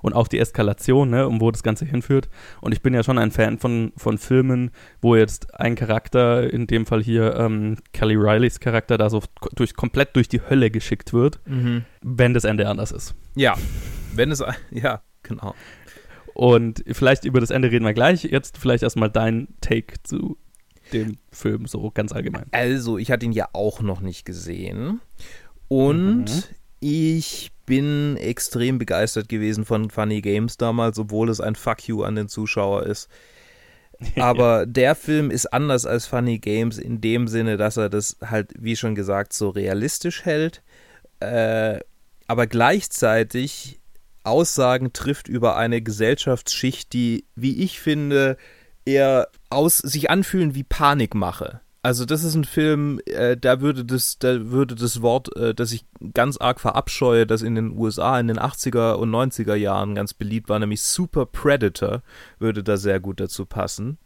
Und 0.00 0.12
auch 0.12 0.28
die 0.28 0.38
Eskalation, 0.38 1.10
ne, 1.10 1.26
um 1.26 1.40
wo 1.40 1.50
das 1.50 1.64
Ganze 1.64 1.84
hinführt. 1.84 2.28
Und 2.60 2.70
ich 2.70 2.82
bin 2.82 2.94
ja 2.94 3.02
schon 3.02 3.18
ein 3.18 3.32
Fan 3.32 3.58
von, 3.58 3.92
von 3.96 4.16
Filmen, 4.16 4.70
wo 5.02 5.16
jetzt 5.16 5.58
ein 5.58 5.74
Charakter, 5.74 6.48
in 6.52 6.68
dem 6.68 6.86
Fall 6.86 7.02
hier 7.02 7.34
ähm, 7.34 7.78
Kelly 7.92 8.14
Rileys 8.14 8.60
Charakter, 8.60 8.96
da 8.96 9.10
so 9.10 9.20
durch, 9.56 9.74
komplett 9.74 10.14
durch 10.14 10.28
die 10.28 10.40
Hölle 10.48 10.70
geschickt 10.70 11.12
wird, 11.12 11.40
Mhm. 11.46 11.84
wenn 12.02 12.32
das 12.32 12.44
Ende 12.44 12.68
anders 12.68 12.92
ist. 12.92 13.16
Ja, 13.34 13.56
wenn 14.14 14.30
es, 14.30 14.40
ja, 14.70 15.02
genau. 15.24 15.56
Und 16.34 16.84
vielleicht 16.90 17.24
über 17.24 17.40
das 17.40 17.50
Ende 17.50 17.70
reden 17.70 17.84
wir 17.84 17.92
gleich. 17.94 18.24
Jetzt 18.24 18.58
vielleicht 18.58 18.82
erstmal 18.82 19.10
dein 19.10 19.48
Take 19.60 20.02
zu 20.02 20.36
dem 20.92 21.18
Film, 21.30 21.66
so 21.66 21.90
ganz 21.92 22.12
allgemein. 22.12 22.46
Also, 22.52 22.98
ich 22.98 23.10
hatte 23.10 23.26
ihn 23.26 23.32
ja 23.32 23.48
auch 23.52 23.80
noch 23.80 24.00
nicht 24.00 24.24
gesehen. 24.24 25.00
Und 25.68 26.24
Mhm. 26.24 26.42
ich 26.80 27.52
bin 27.66 28.16
extrem 28.16 28.78
begeistert 28.78 29.28
gewesen 29.28 29.64
von 29.64 29.90
Funny 29.90 30.20
Games 30.20 30.56
damals, 30.56 30.98
obwohl 30.98 31.28
es 31.28 31.40
ein 31.40 31.54
Fuck 31.54 31.86
you 31.86 32.02
an 32.02 32.16
den 32.16 32.28
Zuschauer 32.28 32.84
ist. 32.86 33.08
Aber 34.16 34.66
der 34.66 34.94
Film 34.94 35.30
ist 35.30 35.52
anders 35.52 35.86
als 35.86 36.06
Funny 36.06 36.38
Games 36.38 36.78
in 36.78 37.00
dem 37.00 37.28
Sinne, 37.28 37.56
dass 37.56 37.76
er 37.76 37.88
das 37.90 38.16
halt, 38.24 38.52
wie 38.58 38.74
schon 38.74 38.94
gesagt, 38.94 39.32
so 39.32 39.50
realistisch 39.50 40.24
hält, 40.24 40.62
äh, 41.20 41.78
aber 42.26 42.46
gleichzeitig 42.46 43.79
Aussagen 44.30 44.92
trifft 44.92 45.28
über 45.28 45.56
eine 45.56 45.82
Gesellschaftsschicht, 45.82 46.92
die, 46.92 47.24
wie 47.34 47.62
ich 47.62 47.80
finde, 47.80 48.36
eher 48.84 49.28
aus 49.50 49.78
sich 49.78 50.10
anfühlen 50.10 50.54
wie 50.54 50.64
Panikmache. 50.64 51.60
Also 51.82 52.04
das 52.04 52.24
ist 52.24 52.34
ein 52.34 52.44
Film, 52.44 53.00
äh, 53.06 53.38
da 53.38 53.62
würde 53.62 53.86
das, 53.86 54.18
da 54.18 54.50
würde 54.50 54.74
das 54.74 55.00
Wort, 55.00 55.34
äh, 55.36 55.54
das 55.54 55.72
ich 55.72 55.86
ganz 56.12 56.36
arg 56.36 56.60
verabscheue, 56.60 57.26
das 57.26 57.40
in 57.40 57.54
den 57.54 57.70
USA 57.78 58.20
in 58.20 58.28
den 58.28 58.38
80er 58.38 58.94
und 58.94 59.10
90er 59.10 59.54
Jahren 59.54 59.94
ganz 59.94 60.12
beliebt 60.12 60.50
war, 60.50 60.58
nämlich 60.58 60.82
Super 60.82 61.24
Predator, 61.24 62.02
würde 62.38 62.62
da 62.62 62.76
sehr 62.76 63.00
gut 63.00 63.18
dazu 63.18 63.46
passen. 63.46 63.96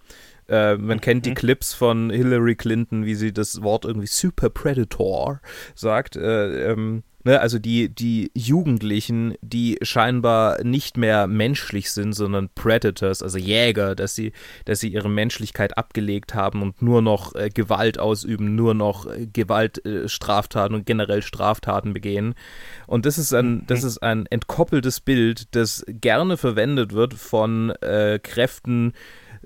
Äh, 0.48 0.76
man 0.76 1.00
kennt 1.00 1.26
die 1.26 1.34
Clips 1.34 1.74
von 1.74 2.10
Hillary 2.10 2.54
Clinton, 2.54 3.06
wie 3.06 3.16
sie 3.16 3.32
das 3.32 3.62
Wort 3.62 3.84
irgendwie 3.84 4.06
Super 4.06 4.50
Predator 4.50 5.40
sagt. 5.74 6.14
Äh, 6.14 6.70
ähm, 6.70 7.02
ne, 7.24 7.40
also 7.40 7.58
die, 7.58 7.88
die 7.88 8.30
Jugendlichen, 8.34 9.34
die 9.40 9.78
scheinbar 9.82 10.62
nicht 10.62 10.96
mehr 10.96 11.26
menschlich 11.26 11.90
sind, 11.90 12.12
sondern 12.12 12.50
Predators, 12.54 13.22
also 13.22 13.38
Jäger, 13.38 13.94
dass 13.94 14.14
sie, 14.14 14.32
dass 14.64 14.80
sie 14.80 14.88
ihre 14.88 15.08
Menschlichkeit 15.08 15.76
abgelegt 15.76 16.34
haben 16.34 16.62
und 16.62 16.82
nur 16.82 17.02
noch 17.02 17.34
äh, 17.34 17.48
Gewalt 17.48 17.98
ausüben, 17.98 18.54
nur 18.54 18.74
noch 18.74 19.06
äh, 19.06 19.26
Gewaltstraftaten 19.26 20.74
äh, 20.74 20.78
und 20.78 20.86
generell 20.86 21.22
Straftaten 21.22 21.92
begehen. 21.92 22.34
Und 22.86 23.06
das 23.06 23.18
ist 23.18 23.32
ein, 23.34 23.66
das 23.66 23.82
ist 23.82 23.98
ein 23.98 24.26
entkoppeltes 24.26 25.00
Bild, 25.00 25.54
das 25.54 25.84
gerne 25.88 26.36
verwendet 26.36 26.92
wird 26.92 27.14
von 27.14 27.70
äh, 27.80 28.18
Kräften, 28.22 28.92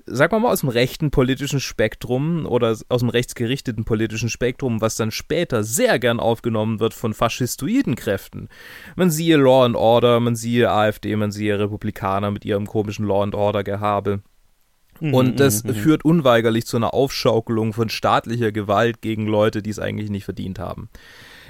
sagen 0.05 0.33
wir 0.33 0.39
mal, 0.39 0.51
aus 0.51 0.61
dem 0.61 0.69
rechten 0.69 1.11
politischen 1.11 1.59
Spektrum 1.59 2.45
oder 2.45 2.75
aus 2.89 2.99
dem 2.99 3.09
rechtsgerichteten 3.09 3.85
politischen 3.85 4.29
Spektrum, 4.29 4.81
was 4.81 4.95
dann 4.95 5.11
später 5.11 5.63
sehr 5.63 5.99
gern 5.99 6.19
aufgenommen 6.19 6.79
wird 6.79 6.93
von 6.93 7.13
faschistoiden 7.13 7.95
Kräften. 7.95 8.49
Man 8.95 9.11
siehe 9.11 9.37
Law 9.37 9.65
and 9.65 9.75
Order, 9.75 10.19
man 10.19 10.35
siehe 10.35 10.71
AfD, 10.71 11.15
man 11.15 11.31
siehe 11.31 11.59
Republikaner 11.59 12.31
mit 12.31 12.45
ihrem 12.45 12.65
komischen 12.65 13.05
Law 13.05 13.23
and 13.23 13.35
Order 13.35 13.63
Gehabe. 13.63 14.21
Mhm, 14.99 15.13
Und 15.13 15.39
das 15.39 15.61
führt 15.61 16.03
unweigerlich 16.03 16.65
zu 16.65 16.77
einer 16.77 16.93
Aufschaukelung 16.93 17.73
von 17.73 17.89
staatlicher 17.89 18.51
Gewalt 18.51 19.01
gegen 19.01 19.27
Leute, 19.27 19.61
die 19.61 19.69
es 19.69 19.79
eigentlich 19.79 20.09
nicht 20.09 20.25
verdient 20.25 20.59
haben. 20.59 20.89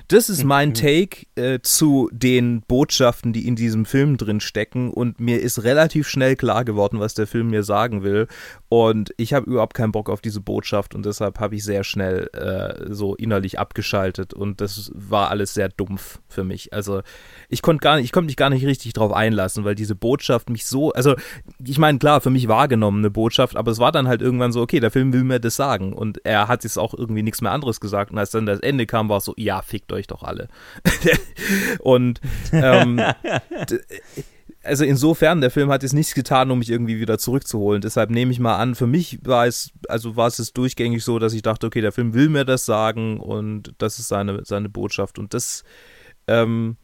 Das 0.09 0.27
ist 0.27 0.43
mein 0.43 0.73
Take 0.73 1.27
äh, 1.35 1.59
zu 1.61 2.09
den 2.11 2.61
Botschaften, 2.61 3.31
die 3.31 3.47
in 3.47 3.55
diesem 3.55 3.85
Film 3.85 4.17
drin 4.17 4.39
stecken. 4.39 4.89
Und 4.89 5.19
mir 5.19 5.39
ist 5.39 5.63
relativ 5.63 6.07
schnell 6.07 6.35
klar 6.35 6.65
geworden, 6.65 6.99
was 6.99 7.13
der 7.13 7.27
Film 7.27 7.51
mir 7.51 7.61
sagen 7.61 8.01
will. 8.01 8.27
Und 8.69 9.13
ich 9.17 9.35
habe 9.35 9.47
überhaupt 9.47 9.75
keinen 9.75 9.91
Bock 9.91 10.09
auf 10.09 10.19
diese 10.19 10.41
Botschaft 10.41 10.95
und 10.95 11.05
deshalb 11.05 11.39
habe 11.39 11.53
ich 11.53 11.63
sehr 11.63 11.83
schnell 11.83 12.27
äh, 12.33 12.91
so 12.91 13.13
innerlich 13.13 13.59
abgeschaltet. 13.59 14.33
Und 14.33 14.61
das 14.61 14.91
war 14.95 15.29
alles 15.29 15.53
sehr 15.53 15.69
dumpf 15.69 16.19
für 16.27 16.43
mich. 16.43 16.73
Also 16.73 17.03
ich 17.47 17.61
konnte 17.61 17.81
gar 17.81 17.97
nicht, 17.97 18.05
ich 18.05 18.11
konnte 18.11 18.25
mich 18.25 18.35
gar 18.35 18.49
nicht 18.49 18.65
richtig 18.65 18.93
drauf 18.93 19.13
einlassen, 19.13 19.63
weil 19.63 19.75
diese 19.75 19.93
Botschaft 19.93 20.49
mich 20.49 20.65
so, 20.65 20.91
also 20.91 21.13
ich 21.63 21.77
meine, 21.77 21.99
klar, 21.99 22.19
für 22.19 22.31
mich 22.31 22.47
wahrgenommene 22.47 23.11
Botschaft, 23.11 23.55
aber 23.55 23.69
es 23.69 23.77
war 23.77 23.91
dann 23.91 24.07
halt 24.07 24.23
irgendwann 24.23 24.53
so, 24.53 24.61
okay, 24.61 24.79
der 24.79 24.89
Film 24.89 25.13
will 25.13 25.23
mir 25.23 25.39
das 25.39 25.55
sagen. 25.55 25.93
Und 25.93 26.25
er 26.25 26.47
hat 26.47 26.63
jetzt 26.63 26.79
auch 26.79 26.95
irgendwie 26.95 27.21
nichts 27.21 27.41
mehr 27.41 27.51
anderes 27.51 27.79
gesagt. 27.79 28.09
Und 28.09 28.17
als 28.17 28.31
dann 28.31 28.47
das 28.47 28.61
Ende 28.61 28.87
kam, 28.87 29.07
war 29.07 29.17
es 29.17 29.25
so, 29.25 29.35
ja, 29.37 29.61
fickt 29.61 29.91
euch 29.91 29.98
doch 30.07 30.23
alle. 30.23 30.47
und 31.79 32.21
ähm, 32.51 33.01
also 34.63 34.83
insofern, 34.83 35.41
der 35.41 35.51
Film 35.51 35.71
hat 35.71 35.83
jetzt 35.83 35.93
nichts 35.93 36.13
getan, 36.13 36.51
um 36.51 36.59
mich 36.59 36.69
irgendwie 36.69 36.99
wieder 36.99 37.17
zurückzuholen. 37.17 37.81
Deshalb 37.81 38.09
nehme 38.09 38.31
ich 38.31 38.39
mal 38.39 38.57
an, 38.57 38.75
für 38.75 38.87
mich 38.87 39.19
war 39.25 39.47
es, 39.47 39.71
also 39.87 40.15
war 40.15 40.27
es 40.27 40.53
durchgängig 40.53 41.03
so, 41.03 41.19
dass 41.19 41.33
ich 41.33 41.41
dachte, 41.41 41.67
okay, 41.67 41.81
der 41.81 41.91
Film 41.91 42.13
will 42.13 42.29
mir 42.29 42.45
das 42.45 42.65
sagen 42.65 43.19
und 43.19 43.73
das 43.77 43.99
ist 43.99 44.09
seine, 44.09 44.43
seine 44.45 44.69
Botschaft. 44.69 45.17
Und 45.17 45.33
das 45.33 45.63
ähm, 46.27 46.77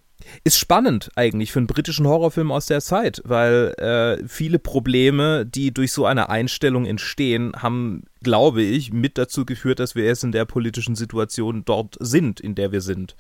ist 0.44 0.58
spannend 0.58 1.12
eigentlich 1.16 1.52
für 1.52 1.60
einen 1.60 1.68
britischen 1.68 2.08
Horrorfilm 2.08 2.52
aus 2.52 2.66
der 2.66 2.82
Zeit, 2.82 3.22
weil 3.26 3.74
äh, 3.78 4.28
viele 4.28 4.60
Probleme, 4.60 5.46
die 5.46 5.74
durch 5.74 5.92
so 5.92 6.06
eine 6.06 6.30
Einstellung 6.30 6.86
entstehen, 6.86 7.54
haben, 7.58 8.04
glaube 8.24 8.62
ich, 8.62 8.92
mit 8.94 9.18
dazu 9.18 9.46
geführt, 9.46 9.80
dass 9.80 9.96
wir 9.96 10.06
jetzt 10.06 10.24
in 10.24 10.32
der 10.32 10.46
politischen 10.46 10.96
Situation 10.96 11.64
dort 11.66 11.98
sind, 12.00 12.40
in 12.40 12.56
der 12.56 12.72
wir 12.72 12.82
sind. 12.82 13.16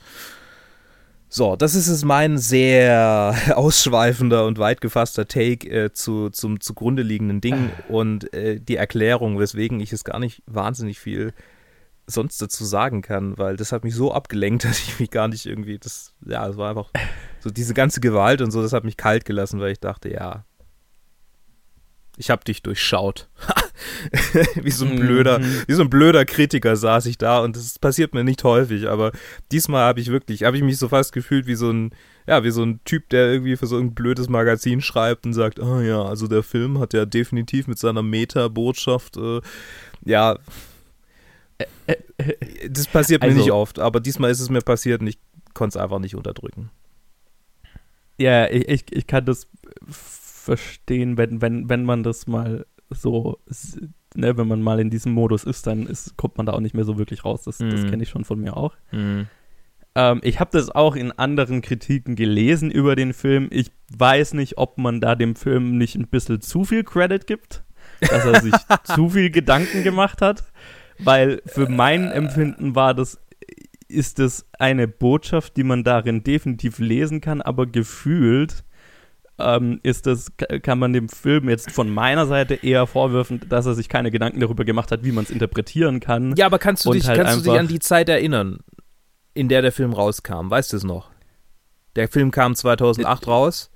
So, 1.28 1.56
das 1.56 1.76
ist 1.76 1.88
es 1.88 2.06
mein 2.06 2.38
sehr 2.38 3.36
ausschweifender 3.56 4.46
und 4.46 4.58
weit 4.58 4.80
gefasster 4.80 5.28
Take 5.28 5.68
äh, 5.70 5.92
zu, 5.92 6.30
zum 6.30 6.62
zugrunde 6.62 7.04
liegenden 7.04 7.42
Ding 7.42 7.72
und 7.90 8.34
äh, 8.34 8.60
die 8.60 8.78
Erklärung, 8.78 9.40
weswegen 9.40 9.80
ich 9.80 9.92
es 9.92 10.04
gar 10.04 10.20
nicht 10.20 10.44
wahnsinnig 10.46 11.00
viel 11.00 11.34
sonst 12.08 12.42
dazu 12.42 12.66
sagen 12.66 13.02
kann, 13.02 13.38
weil 13.38 13.56
das 13.58 13.72
hat 13.72 13.84
mich 13.84 13.96
so 13.96 14.14
abgelenkt, 14.14 14.64
dass 14.66 14.80
ich 14.80 15.00
mich 15.00 15.12
gar 15.12 15.28
nicht 15.28 15.46
irgendwie, 15.46 15.80
das, 15.80 16.14
ja, 16.26 16.48
es 16.48 16.58
war 16.58 16.70
einfach 16.70 16.92
so 17.40 17.50
diese 17.50 17.74
ganze 17.74 18.02
Gewalt 18.02 18.42
und 18.42 18.52
so, 18.52 18.62
das 18.62 18.74
hat 18.74 18.84
mich 18.84 18.98
kalt 18.98 19.26
gelassen, 19.26 19.60
weil 19.60 19.72
ich 19.72 19.80
dachte, 19.80 20.12
ja, 20.12 20.46
ich 22.18 22.30
hab 22.30 22.46
dich 22.46 22.62
durchschaut. 22.64 23.28
wie 24.56 24.72
so 24.72 24.86
ein 24.86 24.96
blöder, 24.96 25.42
wie 25.68 25.74
so 25.74 25.82
ein 25.82 25.90
blöder 25.90 26.24
Kritiker 26.24 26.76
saß 26.76 27.06
ich 27.08 27.18
da 27.18 27.40
und 27.40 27.58
das 27.58 27.78
passiert 27.78 28.14
mir 28.14 28.24
nicht 28.24 28.44
häufig, 28.44 28.88
aber 28.88 29.12
diesmal 29.52 29.84
habe 29.84 30.00
ich 30.00 30.10
wirklich, 30.10 30.44
habe 30.44 30.56
ich 30.56 30.64
mich 30.64 30.78
so 30.78 30.88
fast 30.88 31.12
gefühlt 31.12 31.46
wie 31.46 31.56
so 31.56 31.72
ein, 31.72 31.92
ja, 32.26 32.44
wie 32.44 32.52
so 32.52 32.64
ein 32.64 32.80
Typ, 32.86 33.10
der 33.10 33.32
irgendwie 33.32 33.58
für 33.58 33.68
so 33.68 33.78
ein 33.78 33.94
blödes 33.94 34.30
Magazin 34.30 34.82
schreibt 34.82 35.26
und 35.26 35.34
sagt, 35.34 35.60
ah 35.60 35.82
ja, 35.82 36.02
also 36.02 36.28
der 36.28 36.44
Film 36.44 36.80
hat 36.80 36.94
ja 36.94 37.06
definitiv 37.06 37.68
mit 37.68 37.78
seiner 37.78 38.02
Meta-Botschaft, 38.02 39.18
äh, 39.18 39.42
ja, 40.06 40.38
das 42.70 42.88
passiert 42.88 43.22
mir 43.22 43.30
Also- 43.30 43.40
nicht 43.40 43.52
oft, 43.52 43.80
aber 43.80 44.00
diesmal 44.00 44.32
ist 44.32 44.40
es 44.40 44.50
mir 44.50 44.62
passiert 44.62 45.02
und 45.02 45.08
ich 45.08 45.18
konnte 45.54 45.78
es 45.78 45.84
einfach 45.84 46.00
nicht 46.00 46.16
unterdrücken. 46.16 46.70
Ja, 48.18 48.50
ich, 48.50 48.68
ich, 48.70 48.86
ich 48.92 49.08
kann 49.08 49.26
das 49.26 49.48
verstehen, 49.90 51.18
wenn, 51.18 51.42
wenn, 51.42 51.70
wenn 51.70 51.84
man 51.86 52.04
das 52.04 52.28
mal 52.28 52.66
so, 52.90 53.40
ne, 54.16 54.38
wenn 54.38 54.48
man 54.48 54.62
mal 54.62 54.80
in 54.80 54.90
diesem 54.90 55.12
Modus 55.12 55.44
ist, 55.44 55.68
dann 55.68 55.86
ist, 55.88 56.16
kommt 56.18 56.38
man 56.38 56.46
da 56.46 56.54
auch 56.54 56.60
nicht 56.62 56.76
mehr 56.76 56.86
so 56.86 56.98
wirklich 56.98 57.26
raus. 57.26 57.44
Das, 57.44 57.58
das 57.58 57.82
Mhm. 57.84 57.90
kenne 57.90 58.04
ich 58.04 58.10
schon 58.10 58.24
von 58.26 58.40
mir 58.40 58.56
auch. 58.56 58.74
Ähm, 58.92 60.20
ich 60.24 60.40
habe 60.40 60.52
das 60.54 60.70
auch 60.70 60.96
in 60.96 61.12
anderen 61.12 61.62
Kritiken 61.62 62.16
gelesen 62.16 62.72
über 62.72 62.96
den 62.96 63.14
Film. 63.14 63.48
Ich 63.52 63.72
weiß 63.98 64.34
nicht, 64.34 64.58
ob 64.58 64.78
man 64.78 65.02
da 65.02 65.16
dem 65.16 65.36
Film 65.36 65.78
nicht 65.78 65.96
ein 65.96 66.08
bisschen 66.08 66.42
zu 66.42 66.64
viel 66.64 66.84
Credit 66.84 67.28
gibt, 67.28 67.64
dass 68.02 68.26
er 68.26 68.42
sich 68.42 68.54
zu 68.96 69.10
viel 69.10 69.30
Gedanken 69.32 69.84
gemacht 69.84 70.22
hat, 70.22 70.44
weil 71.00 71.42
für 71.46 71.68
mein 71.70 72.12
Empfinden 72.12 72.76
war 72.76 72.94
das 72.94 73.20
ist 73.88 74.18
es 74.20 74.48
eine 74.58 74.88
Botschaft, 74.88 75.58
die 75.58 75.64
man 75.64 75.84
darin 75.84 76.24
definitiv 76.24 76.80
lesen 76.80 77.22
kann, 77.22 77.42
aber 77.42 77.68
gefühlt 77.68 78.64
ähm, 79.38 79.80
ist 79.84 80.08
das, 80.08 80.36
ka- 80.38 80.58
kann 80.60 80.80
man 80.80 80.92
dem 80.94 81.08
Film 81.08 81.50
jetzt 81.50 81.70
von 81.72 81.90
meiner 81.94 82.26
Seite 82.26 82.56
eher 82.56 82.88
vorwerfen, 82.88 83.42
dass 83.48 83.66
er 83.68 83.76
sich 83.76 83.88
keine 83.88 84.10
Gedanken 84.10 84.40
darüber 84.40 84.66
gemacht 84.66 84.92
hat, 84.92 85.04
wie 85.04 85.12
man 85.12 85.26
es 85.26 85.30
interpretieren 85.30 86.00
kann. 86.00 86.36
Ja, 86.36 86.48
aber 86.48 86.58
kannst 86.58 86.86
du, 86.86 86.94
dich, 86.94 87.08
halt 87.08 87.20
kannst 87.20 87.46
du 87.46 87.52
dich 87.52 87.60
an 87.60 87.68
die 87.68 87.80
Zeit 87.80 88.10
erinnern, 88.10 88.60
in 89.36 89.50
der 89.50 89.62
der 89.62 89.72
Film 89.72 89.94
rauskam? 89.94 90.50
Weißt 90.50 90.74
du 90.74 90.78
es 90.78 90.84
noch? 90.84 91.12
Der 91.96 92.08
Film 92.08 92.32
kam 92.32 92.56
2008 92.56 93.28
raus. 93.28 93.72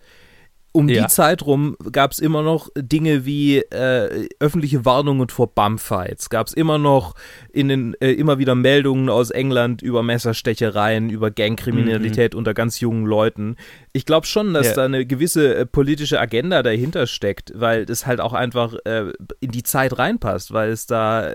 Um 0.72 0.88
Ja. 0.88 1.02
die 1.04 1.08
Zeit 1.08 1.44
rum 1.48 1.76
gab 1.92 2.12
es 2.12 2.20
immer 2.20 2.44
noch 2.44 2.70
Dinge 2.78 3.26
wie 3.26 3.58
äh, 3.58 4.28
öffentliche 4.40 4.86
Warnungen 4.86 5.28
vor 5.30 5.48
Bumfights. 5.48 6.30
Gab 6.30 6.46
es 6.46 6.54
immer 6.54 6.78
noch 6.78 7.16
in 7.52 7.70
den, 7.70 7.96
äh, 8.02 8.12
immer 8.12 8.38
wieder 8.38 8.54
Meldungen 8.54 9.10
aus 9.10 9.32
England 9.32 9.82
über 9.82 10.04
Messerstechereien, 10.04 11.10
über 11.10 11.32
Gangkriminalität 11.32 12.36
unter 12.36 12.54
ganz 12.54 12.80
jungen 12.80 13.06
Leuten. 13.08 13.56
Ich 13.94 14.06
glaube 14.06 14.28
schon, 14.28 14.54
dass 14.54 14.68
Ja. 14.68 14.74
da 14.76 14.86
eine 14.86 15.08
gewisse 15.08 15.56
äh, 15.56 15.66
politische 15.66 16.20
Agenda 16.20 16.62
dahinter 16.62 17.08
steckt, 17.08 17.52
weil 17.56 17.86
das 17.88 18.06
halt 18.06 18.22
auch 18.22 18.34
einfach 18.34 18.76
äh, 18.86 19.12
in 19.40 19.52
die 19.52 19.64
Zeit 19.64 19.98
reinpasst, 19.98 20.54
weil 20.54 20.70
es 20.70 20.86
da 20.86 21.34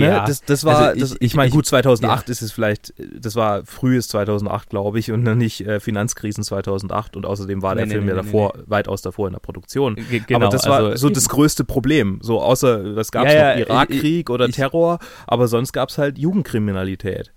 Ne? 0.00 0.06
Ja. 0.06 0.24
Das, 0.26 0.40
das 0.42 0.64
war, 0.64 0.76
Also 0.78 0.94
ich- 0.94 1.00
das, 1.00 1.16
ich, 1.20 1.34
meine, 1.34 1.50
gut, 1.50 1.66
2008 1.66 2.28
ist 2.28 2.42
es 2.42 2.52
vielleicht, 2.52 2.92
das 3.18 3.36
war 3.36 3.64
frühes 3.64 4.08
2008, 4.08 4.70
glaube 4.70 4.98
ich, 4.98 5.10
und 5.12 5.22
noch 5.22 5.34
nicht 5.34 5.60
äh, 5.66 5.80
Finanzkrisen 5.80 6.44
2008 6.44 7.16
und 7.16 7.26
außerdem 7.26 7.62
war 7.62 7.74
der 7.74 7.84
Nee, 7.86 7.88
nee, 7.88 7.94
Film 7.94 8.04
nee, 8.06 8.10
ja 8.12 8.16
nee, 8.16 8.22
davor, 8.22 8.54
weitaus 8.66 9.02
davor 9.02 9.26
in 9.28 9.32
der 9.34 9.40
Produktion. 9.40 9.94
Ge- 9.96 10.20
genau, 10.26 10.40
aber 10.46 10.48
das 10.48 10.66
war 10.68 10.78
also 10.80 10.96
so 11.08 11.10
das 11.10 11.28
größte 11.28 11.64
Problem. 11.64 12.18
So 12.22 12.40
außer, 12.40 12.96
es 12.96 13.10
gab 13.12 13.26
Ja, 13.26 13.32
ja, 13.32 13.60
noch 13.60 13.66
Irakkrieg 13.68 14.30
oder 14.30 14.48
ich- 14.48 14.54
Terror, 14.56 14.98
aber 15.26 15.48
sonst 15.48 15.72
gab 15.72 15.88
es 15.90 15.98
halt 15.98 16.18
Jugendkriminalität 16.18 17.32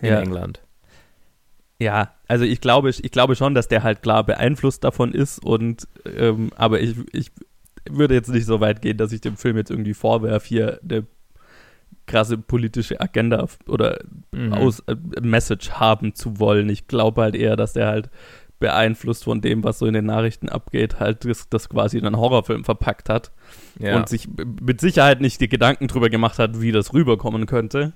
in 0.00 0.08
Ja. 0.08 0.20
England. 0.20 0.62
Ja, 1.78 2.14
also 2.28 2.44
ich 2.44 2.60
glaube, 2.60 2.90
ich 2.90 3.10
glaube 3.10 3.36
schon, 3.36 3.54
dass 3.54 3.68
der 3.68 3.82
halt 3.82 4.02
klar 4.02 4.24
beeinflusst 4.24 4.84
davon 4.84 5.12
ist 5.14 5.42
und 5.44 5.88
ähm, 6.04 6.50
aber 6.56 6.80
ich, 6.80 6.94
ich 7.12 7.30
würde 7.88 8.12
jetzt 8.12 8.28
nicht 8.28 8.44
so 8.44 8.60
weit 8.60 8.82
gehen, 8.82 8.98
dass 8.98 9.12
ich 9.12 9.22
dem 9.22 9.38
Film 9.38 9.56
jetzt 9.56 9.70
irgendwie 9.70 9.94
vorwerfe, 9.94 10.46
hier 10.46 10.80
eine 10.84 11.06
krasse 12.10 12.36
politische 12.38 13.00
Agenda 13.00 13.46
oder 13.66 13.98
Mhm. 14.32 14.52
aus 14.52 14.80
äh, 14.80 14.96
Message 15.22 15.70
haben 15.72 16.14
zu 16.14 16.38
wollen. 16.38 16.68
Ich 16.68 16.86
glaube 16.86 17.22
halt 17.22 17.34
eher, 17.36 17.56
dass 17.56 17.72
der 17.72 17.86
halt 17.88 18.10
beeinflusst 18.58 19.24
von 19.24 19.40
dem, 19.40 19.64
was 19.64 19.78
so 19.78 19.86
in 19.86 19.94
den 19.94 20.04
Nachrichten 20.06 20.48
abgeht, 20.48 21.00
halt 21.00 21.24
das, 21.24 21.48
das 21.48 21.68
quasi 21.68 21.96
in 21.98 22.06
einen 22.06 22.16
Horrorfilm 22.18 22.64
verpackt 22.64 23.08
hat 23.08 23.30
Ja. 23.78 23.96
und 23.96 24.08
sich 24.08 24.28
mit 24.60 24.80
Sicherheit 24.80 25.20
nicht 25.20 25.40
die 25.40 25.48
Gedanken 25.48 25.88
drüber 25.88 26.10
gemacht 26.10 26.38
hat, 26.38 26.60
wie 26.60 26.70
das 26.72 26.92
rüberkommen 26.92 27.46
könnte. 27.46 27.92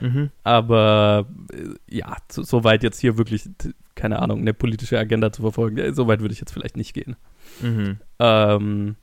mhm. 0.00 0.30
Aber 0.44 1.26
äh, 1.52 1.74
ja, 1.96 2.16
so, 2.30 2.42
so 2.42 2.64
weit 2.64 2.82
jetzt 2.82 3.00
hier 3.00 3.18
wirklich, 3.18 3.48
keine 3.94 4.20
Ahnung, 4.20 4.40
eine 4.40 4.54
politische 4.54 4.98
Agenda 4.98 5.32
zu 5.32 5.42
verfolgen, 5.42 5.78
äh, 5.78 5.92
so 5.92 6.06
weit 6.06 6.20
würde 6.20 6.32
ich 6.34 6.40
jetzt 6.40 6.52
vielleicht 6.52 6.76
nicht 6.76 6.94
gehen. 6.94 7.16
Mhm. 7.60 7.98
Ähm, 8.20 8.96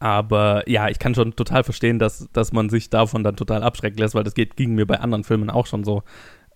aber 0.00 0.68
ja, 0.68 0.88
ich 0.88 0.98
kann 0.98 1.14
schon 1.14 1.36
total 1.36 1.62
verstehen, 1.62 1.98
dass, 1.98 2.28
dass 2.32 2.52
man 2.52 2.70
sich 2.70 2.90
davon 2.90 3.22
dann 3.22 3.36
total 3.36 3.62
abschrecken 3.62 3.98
lässt, 3.98 4.14
weil 4.14 4.24
das 4.24 4.34
geht, 4.34 4.56
ging 4.56 4.74
mir 4.74 4.86
bei 4.86 4.98
anderen 4.98 5.24
Filmen 5.24 5.50
auch 5.50 5.66
schon 5.66 5.84
so, 5.84 6.02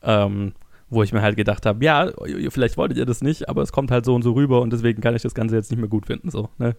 ähm, 0.02 0.54
wo 0.88 1.02
ich 1.02 1.12
mir 1.12 1.22
halt 1.22 1.36
gedacht 1.36 1.66
habe, 1.66 1.84
ja, 1.84 2.10
vielleicht 2.48 2.76
wolltet 2.76 2.96
ihr 2.96 3.06
das 3.06 3.20
nicht, 3.20 3.48
aber 3.48 3.62
es 3.62 3.70
kommt 3.70 3.90
halt 3.90 4.06
so 4.06 4.14
und 4.14 4.22
so 4.22 4.32
rüber 4.32 4.62
und 4.62 4.72
deswegen 4.72 5.02
kann 5.02 5.14
ich 5.14 5.22
das 5.22 5.34
Ganze 5.34 5.56
jetzt 5.56 5.70
nicht 5.70 5.78
mehr 5.78 5.88
gut 5.88 6.06
finden. 6.06 6.30
So, 6.30 6.48
ne? 6.58 6.74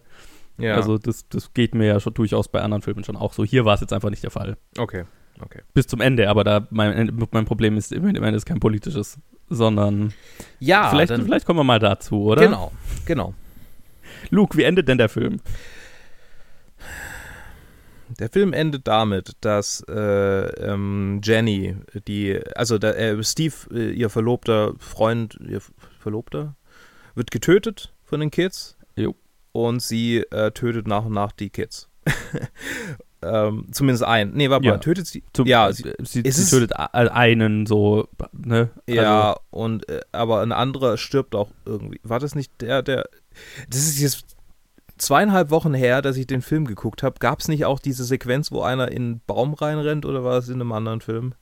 Ja. 0.58 0.74
Also 0.74 0.98
das, 0.98 1.28
das 1.28 1.54
geht 1.54 1.74
mir 1.74 1.86
ja 1.86 2.00
schon 2.00 2.14
durchaus 2.14 2.48
bei 2.48 2.60
anderen 2.60 2.82
Filmen 2.82 3.04
schon 3.04 3.16
auch 3.16 3.32
so. 3.32 3.44
Hier 3.44 3.64
war 3.64 3.74
es 3.74 3.80
jetzt 3.80 3.92
einfach 3.92 4.10
nicht 4.10 4.22
der 4.22 4.30
Fall. 4.30 4.56
okay. 4.76 5.04
Okay. 5.38 5.60
Bis 5.74 5.86
zum 5.86 6.00
Ende, 6.00 6.30
aber 6.30 6.44
da 6.44 6.66
mein, 6.70 7.12
mein 7.30 7.44
Problem 7.44 7.76
ist 7.76 7.92
im 7.92 8.06
Ende 8.06 8.30
ist 8.30 8.46
kein 8.46 8.58
politisches, 8.58 9.18
sondern 9.50 10.14
Ja, 10.60 10.88
vielleicht, 10.88 11.10
dann, 11.10 11.24
vielleicht 11.24 11.44
kommen 11.44 11.58
wir 11.58 11.64
mal 11.64 11.78
dazu, 11.78 12.22
oder? 12.22 12.40
genau, 12.40 12.72
genau. 13.04 13.34
Luke, 14.30 14.56
wie 14.56 14.62
endet 14.62 14.88
denn 14.88 14.96
der 14.96 15.10
Film? 15.10 15.40
Der 18.18 18.28
Film 18.30 18.52
endet 18.52 18.86
damit, 18.88 19.32
dass 19.42 19.82
äh, 19.88 19.92
ähm, 19.94 21.20
Jenny, 21.22 21.76
die, 22.08 22.40
also 22.54 22.78
der, 22.78 22.98
äh, 22.98 23.22
Steve, 23.22 23.54
äh, 23.72 23.90
ihr 23.92 24.08
verlobter 24.10 24.72
Freund, 24.78 25.38
ihr 25.46 25.60
Verlobter, 25.98 26.56
wird 27.14 27.30
getötet 27.30 27.92
von 28.04 28.20
den 28.20 28.30
Kids. 28.30 28.76
Jo. 28.96 29.14
Und 29.52 29.82
sie 29.82 30.18
äh, 30.30 30.50
tötet 30.52 30.86
nach 30.86 31.04
und 31.04 31.12
nach 31.12 31.32
die 31.32 31.50
Kids. 31.50 31.88
ähm, 33.22 33.66
zumindest 33.72 34.04
ein. 34.04 34.32
Nee, 34.34 34.50
warte 34.50 34.66
Ja. 34.66 34.72
mal, 34.72 34.78
tötet 34.78 35.06
sie. 35.06 35.24
Zum, 35.32 35.46
ja, 35.46 35.68
äh, 35.68 35.72
sie, 35.72 35.82
sie, 36.04 36.22
sie 36.22 36.28
es- 36.28 36.50
tötet 36.50 36.74
a- 36.76 36.86
einen 36.92 37.66
so, 37.66 38.08
ne? 38.32 38.70
ja, 38.86 39.30
Also, 39.30 39.40
und 39.50 39.88
äh, 39.88 40.00
aber 40.12 40.40
ein 40.42 40.52
anderer 40.52 40.96
stirbt 40.98 41.34
auch 41.34 41.50
irgendwie. 41.64 42.00
War 42.02 42.18
das 42.20 42.34
nicht 42.34 42.52
der, 42.60 42.82
der. 42.82 43.08
Das 43.68 43.80
ist 43.80 43.98
jetzt 44.00 44.35
zweieinhalb 44.98 45.50
Wochen 45.50 45.74
her, 45.74 46.02
dass 46.02 46.16
ich 46.16 46.26
den 46.26 46.42
Film 46.42 46.66
geguckt 46.66 47.02
habe. 47.02 47.18
Gab 47.18 47.40
es 47.40 47.48
nicht 47.48 47.64
auch 47.64 47.78
diese 47.78 48.04
Sequenz, 48.04 48.52
wo 48.52 48.62
einer 48.62 48.90
in 48.90 49.02
einen 49.02 49.20
Baum 49.26 49.54
reinrennt 49.54 50.04
oder 50.04 50.24
war 50.24 50.34
das 50.34 50.48
in 50.48 50.54
einem 50.54 50.72
anderen 50.72 51.00
Film? 51.00 51.34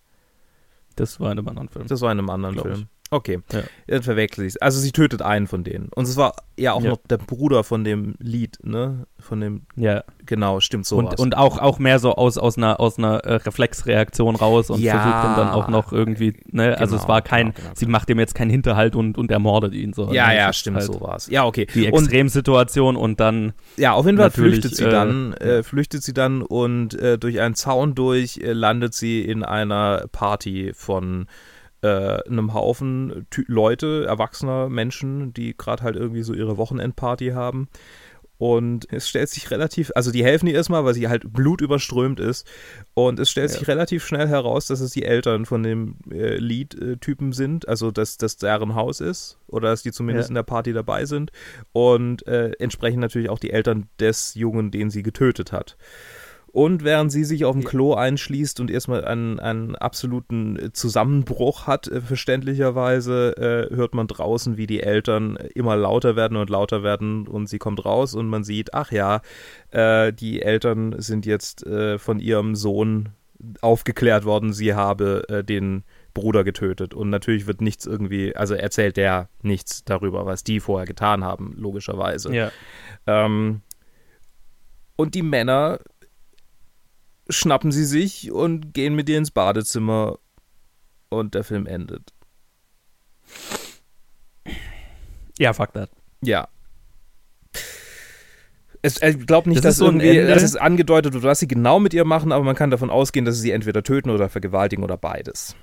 das 0.97 1.21
war 1.21 1.33
in 1.33 1.39
einem 1.39 1.49
anderen 1.49 1.69
Film. 1.69 1.87
Das 1.87 2.01
war 2.01 2.13
in 2.13 2.19
einem 2.19 2.31
anderen. 2.31 2.59
Film. 2.59 2.89
Okay, 3.15 3.39
Ja. 3.53 3.63
dann 3.87 4.03
verwechsel 4.03 4.45
ich 4.45 4.61
Also 4.63 4.81
sie 4.81 4.91
tötet 4.91 5.23
einen 5.23 5.47
von 5.47 5.63
denen. 5.63 5.89
Und 5.95 6.09
es 6.09 6.17
war 6.17 6.35
ja 6.59 6.73
auch 6.73 6.83
Ja. 6.83 6.91
noch 6.91 6.99
der 7.09 7.19
Bruder 7.19 7.63
von 7.63 7.85
dem 7.85 8.15
Lied, 8.19 8.59
ne? 8.65 9.07
Von 9.21 9.41
dem, 9.41 9.63
Ja. 9.77 10.03
genau, 10.27 10.59
stimmt 10.61 10.85
so 10.85 10.97
Und, 10.97 11.19
und 11.21 11.37
auch, 11.37 11.59
auch 11.59 11.79
mehr 11.79 11.99
so 12.01 12.15
aus, 12.15 12.39
aus 12.39 12.59
einer, 12.59 12.81
aus 12.81 12.99
einer 12.99 13.19
äh, 13.25 13.35
Reflexreaktion 13.37 14.35
raus 14.37 14.69
und 14.71 14.81
Ja. 14.81 14.99
versucht 15.01 15.25
ihn 15.25 15.37
dann 15.37 15.51
auch 15.51 15.69
noch 15.69 15.93
irgendwie, 15.93 16.35
ne? 16.51 16.77
also 16.79 16.97
es 16.97 17.03
Genau, 17.03 17.13
war 17.15 17.23
kein, 17.23 17.47
genau, 17.53 17.57
genau, 17.57 17.71
sie 17.75 17.87
macht 17.87 18.11
ihm 18.11 18.19
jetzt 18.19 18.35
keinen 18.35 18.51
Hinterhalt 18.51 18.97
und, 18.97 19.17
und 19.17 19.31
ermordet 19.31 19.75
ihn 19.75 19.93
so. 19.93 20.13
ja, 20.13 20.29
ne? 20.29 20.37
ja, 20.37 20.51
Es 20.51 20.57
stimmt, 20.59 20.77
halt 20.79 20.87
so 20.87 21.01
war's. 21.01 21.29
Ja, 21.29 21.45
okay. 21.45 21.67
Die 21.73 21.87
und 21.91 22.05
Extremsituation 22.05 22.97
und 22.97 23.21
dann, 23.21 23.53
Ja, 23.77 23.93
auf 23.93 24.07
jeden 24.07 24.19
Fall 24.19 24.31
flüchtet 24.31 24.75
sie 24.75 24.85
äh, 24.85 24.91
dann, 24.91 25.33
äh, 25.35 25.63
flüchtet 25.63 26.03
sie 26.03 26.13
dann 26.15 26.43
und 26.43 26.95
äh, 26.95 27.17
durch 27.19 27.41
einen 27.41 27.55
Zaun 27.55 27.95
durch 27.95 28.39
äh, 28.39 28.53
landet 28.53 28.95
sie 28.95 29.23
in 29.25 29.45
einer 29.45 30.07
Party 30.11 30.73
von 30.75 31.27
äh, 31.85 32.29
einem 32.29 32.55
Haufen 32.55 33.27
Ty 33.31 33.45
Leute, 33.47 34.05
erwachsener 34.07 34.69
Menschen, 34.69 35.35
die 35.35 35.57
gerade 35.57 35.83
halt 35.83 35.97
irgendwie 35.97 36.23
so 36.23 36.33
ihre 36.35 36.57
Wochenendparty 36.57 37.29
haben. 37.31 37.69
Und 38.37 38.93
es 38.93 39.09
stellt 39.09 39.29
sich 39.29 39.51
relativ, 39.53 39.93
also 39.95 40.11
die 40.11 40.25
helfen 40.25 40.49
ihr 40.49 40.55
erstmal, 40.55 40.85
weil 40.85 40.93
sie 40.93 41.09
halt 41.09 41.33
blutüberströmt 41.33 42.19
ist. 42.19 42.47
Und 42.93 43.21
es 43.21 43.31
stellt 43.31 43.51
Ja. 43.53 43.59
sich 43.59 43.69
relativ 43.69 44.05
schnell 44.05 44.27
heraus, 44.27 44.67
dass 44.67 44.81
es 44.81 44.91
die 44.91 45.05
Eltern 45.05 45.47
von 45.47 45.63
dem 45.63 45.97
äh, 46.11 46.37
Lead-Typen 46.37 47.33
sind, 47.33 47.69
also 47.69 47.93
dass 47.93 48.19
das 48.19 48.37
deren 48.37 48.75
Haus 48.75 49.01
ist 49.01 49.39
oder 49.47 49.69
dass 49.71 49.83
die 49.85 49.93
zumindest 49.93 50.29
Ja. 50.29 50.31
in 50.33 50.35
der 50.35 50.43
Party 50.43 50.73
dabei 50.73 51.05
sind. 51.05 51.31
Und 51.73 52.27
äh, 52.27 52.51
entsprechend 52.59 53.01
natürlich 53.01 53.31
auch 53.31 53.39
die 53.39 53.53
Eltern 53.53 53.87
des 54.01 54.35
Jungen, 54.35 54.73
den 54.73 54.91
sie 54.91 55.05
getötet 55.05 55.53
hat. 55.53 55.77
Und 56.55 56.85
während 56.85 57.11
sie 57.11 57.25
sich 57.25 57.45
auf 57.45 57.57
dem 57.57 57.65
Klo 57.65 57.95
einschließt 57.95 58.61
und 58.61 58.71
erstmal 58.71 59.05
einen, 59.05 59.41
einen 59.41 59.75
absoluten 59.75 60.71
Zusammenbruch 60.73 61.67
hat, 61.67 61.89
äh, 61.89 62.01
verständlicherweise, 62.01 63.71
äh, 63.73 63.75
hört 63.75 63.97
man 63.97 64.07
draußen, 64.07 64.57
wie 64.57 64.69
die 64.69 64.81
Eltern 64.81 65.37
immer 65.57 65.75
lauter 65.75 66.15
werden 66.15 66.37
und 66.37 66.49
lauter 66.51 66.85
werden 66.85 67.27
und 67.27 67.49
sie 67.49 67.59
kommt 67.59 67.85
raus 67.85 68.15
und 68.15 68.29
man 68.29 68.45
sieht, 68.45 68.73
ach 68.73 68.93
ja, 68.93 69.21
äh, 69.73 70.13
die 70.13 70.43
Eltern 70.43 70.95
sind 70.99 71.27
jetzt 71.27 71.67
äh, 71.67 71.99
von 71.99 72.21
ihrem 72.21 72.55
Sohn 72.55 73.09
aufgeklärt 73.61 74.25
worden, 74.25 74.53
sie 74.53 74.75
habe 74.75 75.25
äh, 75.29 75.43
den 75.43 75.83
Bruder 76.15 76.45
getötet. 76.45 76.95
Und 76.95 77.11
natürlich 77.11 77.49
wird 77.49 77.63
nichts 77.63 77.85
irgendwie, 77.85 78.37
also 78.37 78.55
erzählt 78.55 78.97
der 78.97 79.29
nichts 79.43 79.85
darüber, 79.85 80.25
was 80.25 80.45
die 80.45 80.61
vorher 80.61 80.87
getan 80.87 81.25
haben, 81.25 81.57
logischerweise. 81.57 82.33
ja. 82.33 82.53
Ähm, 83.09 83.63
und 84.97 85.17
die 85.17 85.23
Männer 85.23 85.81
schnappen 87.31 87.73
sie 87.73 87.85
sich 87.85 88.31
und 88.33 88.75
gehen 88.75 88.95
mit 88.95 89.09
ihr 89.09 89.19
ins 89.19 89.31
Badezimmer 89.31 90.19
und 91.09 91.35
der 91.35 91.45
Film 91.45 91.67
endet. 91.67 92.13
Ja, 95.39 95.53
fuck 95.53 95.73
that. 95.73 95.91
Ja. 96.23 96.49
Es, 98.83 99.01
ich 99.01 99.27
glaube 99.27 99.49
nicht, 99.49 99.59
Das 99.59 99.63
dass, 99.63 99.75
ist 99.75 99.79
so 99.79 99.87
irgendwie, 99.87 100.09
Ende. 100.19 100.27
dass 100.35 100.43
es 100.43 100.57
angedeutet 100.57 101.15
wird, 101.15 101.25
was 101.25 101.41
sie 101.41 101.49
genau 101.49 101.81
mit 101.81 101.95
ihr 101.95 102.05
machen, 102.05 102.33
aber 102.33 102.45
man 102.45 102.55
kann 102.55 102.71
davon 102.71 102.91
ausgehen, 102.91 103.25
dass 103.25 103.37
sie 103.37 103.43
sie 103.43 103.51
entweder 103.53 103.83
töten 103.83 104.11
oder 104.11 104.29
vergewaltigen 104.29 104.85
oder 104.85 104.99
beides. 104.99 105.57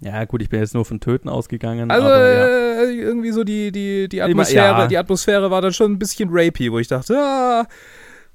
Ja, 0.00 0.24
gut, 0.24 0.42
ich 0.42 0.48
bin 0.48 0.60
jetzt 0.60 0.74
nur 0.74 0.84
von 0.84 1.00
Töten 1.00 1.28
ausgegangen, 1.28 1.90
Also 1.90 2.06
aber 2.06 2.32
ja. 2.32 2.46
äh, 2.84 2.92
irgendwie 2.94 3.32
so 3.32 3.44
die, 3.44 3.70
die, 3.72 4.08
die 4.08 4.18
Immer- 4.18 4.30
Atmosphäre, 4.30 4.64
ja. 4.80 4.86
die 4.86 4.98
Atmosphäre 4.98 5.50
war 5.50 5.60
dann 5.62 5.72
schon 5.72 5.92
ein 5.92 5.98
bisschen 5.98 6.28
rapey, 6.32 6.72
wo 6.72 6.78
ich 6.78 6.88
dachte, 6.88 7.16
ah, 7.18 7.66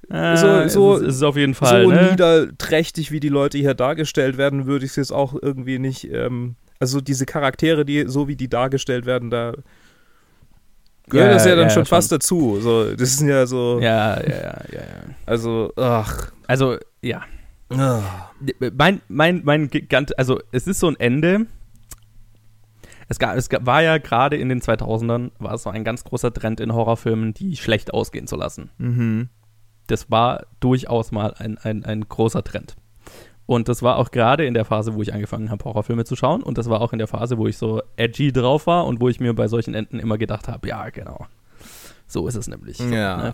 Äh, 0.10 0.36
so- 0.38 0.68
so- 0.68 0.96
es 0.96 1.02
ist, 1.02 1.08
es 1.08 1.16
ist 1.18 1.24
auf 1.24 1.38
jeden 1.38 1.54
Fall, 1.54 1.84
so 1.86 1.92
ne? 1.92 2.10
niederträchtig, 2.12 3.12
wie 3.12 3.20
die 3.20 3.30
Leute 3.30 3.58
hier 3.58 3.74
dargestellt 3.74 4.38
werden, 4.38 4.66
würde 4.66 4.84
ich 4.86 4.92
es 4.92 4.96
jetzt 4.98 5.12
auch 5.14 5.36
irgendwie 5.42 5.80
nicht. 5.80 6.06
Ähm, 6.12 6.56
also 6.80 7.00
diese 7.02 7.26
Charaktere, 7.26 7.86
die 7.86 8.06
so 8.08 8.28
wie 8.28 8.36
die 8.36 8.50
dargestellt 8.50 9.06
werden, 9.06 9.30
da 9.30 9.54
gehört 11.10 11.36
das 11.36 11.46
ja 11.46 11.56
dann 11.56 11.70
schon 11.70 11.86
fast 11.86 12.12
dazu. 12.12 12.60
So, 12.60 12.96
das 12.96 13.18
sind 13.18 13.30
ja 13.30 13.46
so, 13.46 13.80
Ja, 13.82 14.20
ja, 14.22 14.28
ja, 14.30 14.62
ja, 14.72 14.80
ja. 14.80 15.16
also, 15.26 15.72
ach. 15.76 16.32
Also, 16.48 16.78
ja. 17.02 17.22
ah. 17.70 18.02
Mein, 18.76 19.02
mein, 19.08 19.42
mein 19.44 19.70
Gigant, 19.70 20.18
also 20.18 20.40
es 20.52 20.68
ist 20.68 20.80
so 20.80 20.88
ein 20.88 21.00
Ende. 21.00 21.46
Es, 23.08 23.20
gab, 23.20 23.36
es 23.36 23.50
gab, 23.50 23.66
war 23.66 23.84
ja 23.84 23.98
gerade 23.98 24.38
in 24.38 24.50
den 24.50 24.62
2000ern, 24.62 25.32
war 25.38 25.54
es 25.56 25.64
so 25.64 25.70
ein 25.70 25.84
ganz 25.84 26.04
großer 26.04 26.34
Trend 26.34 26.60
in 26.62 26.74
Horrorfilmen, 26.74 27.34
die 27.34 27.58
schlecht 27.58 27.94
ausgehen 27.94 28.26
zu 28.26 28.38
lassen. 28.38 28.70
Mhm. 28.78 29.30
Das 29.88 30.10
war 30.12 30.46
durchaus 30.60 31.12
mal 31.12 31.34
ein, 31.38 31.58
ein, 31.58 31.84
ein 31.86 32.08
großer 32.08 32.44
Trend. 32.44 32.76
Und 33.46 33.67
das 33.67 33.82
war 33.84 33.98
auch 33.98 34.12
gerade 34.12 34.46
in 34.46 34.54
der 34.54 34.63
Phase, 34.63 34.94
wo 34.94 35.02
ich 35.02 35.13
angefangen 35.13 35.50
habe, 35.50 35.65
Horrorfilme 35.65 36.06
zu 36.06 36.15
schauen. 36.15 36.41
Und 36.41 36.58
das 36.58 36.70
war 36.70 36.80
auch 36.82 36.94
in 36.94 37.00
der 37.00 37.08
Phase, 37.08 37.38
wo 37.38 37.48
ich 37.48 37.58
so 37.58 37.82
edgy 37.98 38.32
drauf 38.32 38.67
war 38.67 38.86
und 38.86 39.02
wo 39.02 39.10
ich 39.10 39.20
mir 39.20 39.34
bei 39.34 39.48
solchen 39.48 39.74
Enden 39.74 40.00
immer 40.00 40.17
gedacht 40.17 40.48
habe, 40.48 40.67
ja, 40.70 40.89
genau. 40.89 41.26
So 42.08 42.28
ist 42.28 42.36
es 42.36 42.48
nämlich. 42.48 42.78
So, 42.78 42.86
Ja. 42.86 43.17
ne? 43.17 43.34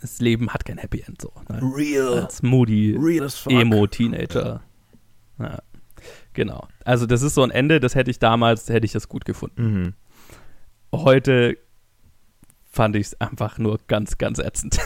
Das 0.00 0.20
Leben 0.20 0.50
hat 0.50 0.64
kein 0.64 0.78
Happy 0.78 1.02
End 1.06 1.20
so. 1.20 1.32
Ne? 1.48 1.60
Real. 1.74 2.20
Als 2.24 2.42
moody 2.42 2.96
Real. 2.96 3.28
Emo-Teenager. 3.48 4.60
Ja. 5.40 5.58
Genau. 6.34 6.68
Also 6.84 7.06
das 7.06 7.22
ist 7.22 7.34
so 7.34 7.42
ein 7.42 7.50
Ende, 7.50 7.80
das 7.80 7.94
hätte 7.94 8.10
ich 8.10 8.18
damals, 8.18 8.68
hätte 8.68 8.84
ich 8.84 8.92
das 8.92 9.08
gut 9.08 9.24
gefunden. 9.24 9.62
Mhm. 9.64 9.94
Heute 10.94 11.56
fand 12.74 12.96
ich 12.96 13.06
es 13.08 13.20
einfach 13.20 13.58
nur 13.58 13.78
ganz, 13.86 14.18
ganz 14.18 14.38
ätzend. 14.38 14.78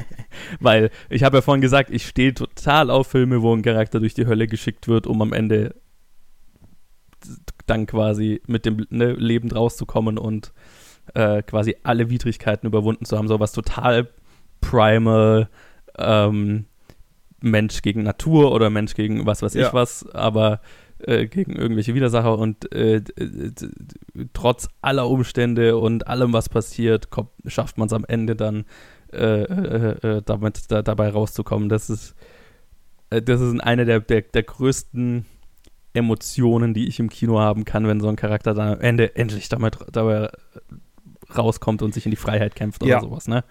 Weil 0.60 0.90
ich 1.08 1.22
habe 1.22 1.38
ja 1.38 1.42
vorhin 1.42 1.60
gesagt, 1.60 1.90
ich 1.90 2.06
stehe 2.06 2.34
total 2.34 2.90
auf 2.90 3.06
Filme, 3.08 3.42
wo 3.42 3.54
ein 3.54 3.62
Charakter 3.62 4.00
durch 4.00 4.14
die 4.14 4.26
Hölle 4.26 4.46
geschickt 4.46 4.88
wird, 4.88 5.06
um 5.06 5.22
am 5.22 5.32
Ende 5.32 5.74
dann 7.66 7.86
quasi 7.86 8.40
mit 8.46 8.64
dem 8.64 8.86
ne, 8.90 9.12
Leben 9.12 9.50
rauszukommen 9.50 10.18
und 10.18 10.52
äh, 11.14 11.42
quasi 11.42 11.76
alle 11.82 12.10
Widrigkeiten 12.10 12.66
überwunden 12.66 13.04
zu 13.04 13.16
haben. 13.16 13.28
So 13.28 13.40
was 13.40 13.52
total 13.52 14.08
primal, 14.60 15.48
ähm, 15.96 16.66
Mensch 17.40 17.82
gegen 17.82 18.02
Natur 18.02 18.52
oder 18.52 18.68
Mensch 18.70 18.94
gegen 18.94 19.26
was 19.26 19.42
weiß 19.42 19.54
Ja. 19.54 19.68
ich 19.68 19.72
was, 19.72 20.08
aber 20.10 20.60
äh, 21.00 21.26
gegen 21.26 21.52
irgendwelche 21.56 21.94
Widersacher 21.94 22.38
und 22.38 22.72
äh, 22.72 23.02
trotz 24.32 24.68
aller 24.82 25.08
Umstände 25.08 25.76
und 25.76 26.06
allem, 26.06 26.32
was 26.32 26.48
passiert, 26.48 27.10
kommt, 27.10 27.30
schafft 27.46 27.78
man 27.78 27.86
es 27.86 27.92
am 27.92 28.04
Ende 28.06 28.36
dann 28.36 28.64
äh, 29.12 29.42
äh, 29.42 30.22
damit 30.24 30.70
da, 30.70 30.82
dabei 30.82 31.08
rauszukommen. 31.10 31.68
Das 31.68 31.88
ist, 31.88 32.14
das 33.10 33.40
ist 33.40 33.60
eine 33.60 33.84
der, 33.84 34.00
der, 34.00 34.22
der 34.22 34.42
größten 34.42 35.24
Emotionen, 35.94 36.74
die 36.74 36.86
ich 36.88 37.00
im 37.00 37.08
Kino 37.08 37.38
haben 37.40 37.64
kann, 37.64 37.86
wenn 37.86 38.00
so 38.00 38.08
ein 38.08 38.16
Charakter 38.16 38.52
dann 38.54 38.74
am 38.74 38.80
Ende 38.80 39.16
endlich 39.16 39.48
damit, 39.48 39.78
dabei 39.90 40.28
rauskommt 41.36 41.82
und 41.82 41.94
sich 41.94 42.04
in 42.04 42.10
die 42.10 42.16
Freiheit 42.16 42.54
kämpft 42.54 42.82
oder 42.82 42.90
Ja. 42.92 43.00
sowas, 43.00 43.28
ne? 43.28 43.44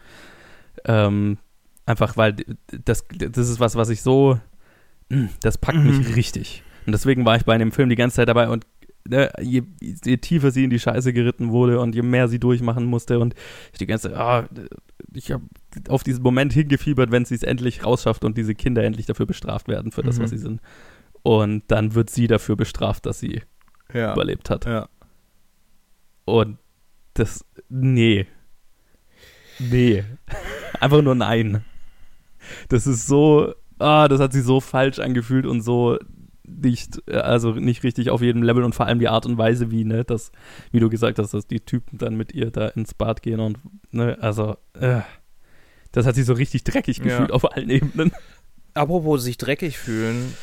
Ähm, 0.85 1.37
einfach 1.85 2.17
weil 2.17 2.35
das, 2.85 3.05
das 3.09 3.49
ist 3.49 3.59
was, 3.59 3.75
was 3.75 3.89
ich 3.89 4.01
so, 4.01 4.39
das 5.41 5.57
packt 5.57 5.83
mich 5.83 6.15
richtig. 6.15 6.63
Und 6.87 6.93
deswegen 6.93 7.25
war 7.25 7.35
ich 7.35 7.45
bei 7.45 7.57
dem 7.57 7.71
Film 7.71 7.89
die 7.89 7.95
ganze 7.95 8.15
Zeit 8.15 8.29
dabei 8.29 8.49
und 8.49 8.65
ne, 9.07 9.31
je, 9.41 9.61
je 9.81 10.17
tiefer 10.17 10.51
sie 10.51 10.63
in 10.63 10.69
die 10.69 10.79
Scheiße 10.79 11.11
geritten 11.13 11.49
wurde 11.51 11.79
und 11.79 11.93
je 11.93 12.01
mehr 12.01 12.27
sie 12.29 12.39
durchmachen 12.39 12.85
musste 12.85 13.19
und 13.19 13.35
ich 13.73 13.77
die 13.77 13.85
ganze 13.87 14.09
Zeit, 14.09 14.17
ah, 14.17 14.47
ich 15.13 15.31
habe 15.31 15.43
auf 15.89 16.03
diesen 16.03 16.23
Moment 16.23 16.53
hingefiebert, 16.53 17.11
wenn 17.11 17.25
sie 17.25 17.35
es 17.35 17.43
endlich 17.43 17.85
rausschafft 17.85 18.23
und 18.23 18.37
diese 18.37 18.55
Kinder 18.55 18.83
endlich 18.83 19.05
dafür 19.05 19.25
bestraft 19.25 19.67
werden 19.67 19.91
für 19.91 20.01
das, 20.01 20.17
Mhm. 20.17 20.23
was 20.23 20.29
sie 20.31 20.37
sind. 20.37 20.61
Und 21.23 21.63
dann 21.67 21.93
wird 21.93 22.09
sie 22.09 22.27
dafür 22.27 22.55
bestraft, 22.55 23.05
dass 23.05 23.19
sie 23.19 23.41
Ja. 23.93 24.13
überlebt 24.13 24.49
hat. 24.49 24.65
Ja. 24.65 24.87
Und 26.25 26.57
das, 27.13 27.45
nee. 27.69 28.27
Nee. 29.59 30.03
Einfach 30.79 31.01
nur 31.01 31.15
nein. 31.15 31.63
Das 32.69 32.87
ist 32.87 33.07
so, 33.07 33.53
ah, 33.79 34.07
das 34.07 34.19
hat 34.21 34.31
sich 34.33 34.43
so 34.43 34.59
falsch 34.61 34.99
angefühlt 34.99 35.45
und 35.45 35.61
so 35.61 35.97
nicht, 36.47 37.01
äh, 37.07 37.17
also 37.17 37.51
nicht 37.51 37.83
richtig 37.83 38.09
auf 38.09 38.21
jedem 38.21 38.41
Level 38.43 38.63
und 38.63 38.73
vor 38.73 38.85
allem 38.85 38.99
die 38.99 39.07
Art 39.09 39.25
und 39.25 39.37
Weise, 39.37 39.69
wie, 39.71 39.83
ne, 39.85 40.03
das, 40.03 40.31
wie 40.71 40.79
du 40.79 40.89
gesagt 40.89 41.19
hast, 41.19 41.33
dass 41.33 41.47
die 41.47 41.59
Typen 41.59 41.97
dann 41.97 42.15
mit 42.15 42.33
ihr 42.33 42.51
da 42.51 42.67
ins 42.69 42.93
Bad 42.93 43.21
gehen 43.21 43.39
und, 43.39 43.57
ne, 43.91 44.17
also, 44.21 44.57
äh, 44.73 45.01
das 45.91 46.05
hat 46.05 46.15
sich 46.15 46.25
so 46.25 46.33
richtig 46.33 46.63
dreckig 46.63 46.97
Ja. 46.97 47.03
gefühlt 47.03 47.31
auf 47.31 47.51
allen 47.51 47.69
Ebenen. 47.69 48.11
Apropos 48.73 49.23
sich 49.23 49.37
dreckig 49.37 49.77
fühlen. 49.77 50.33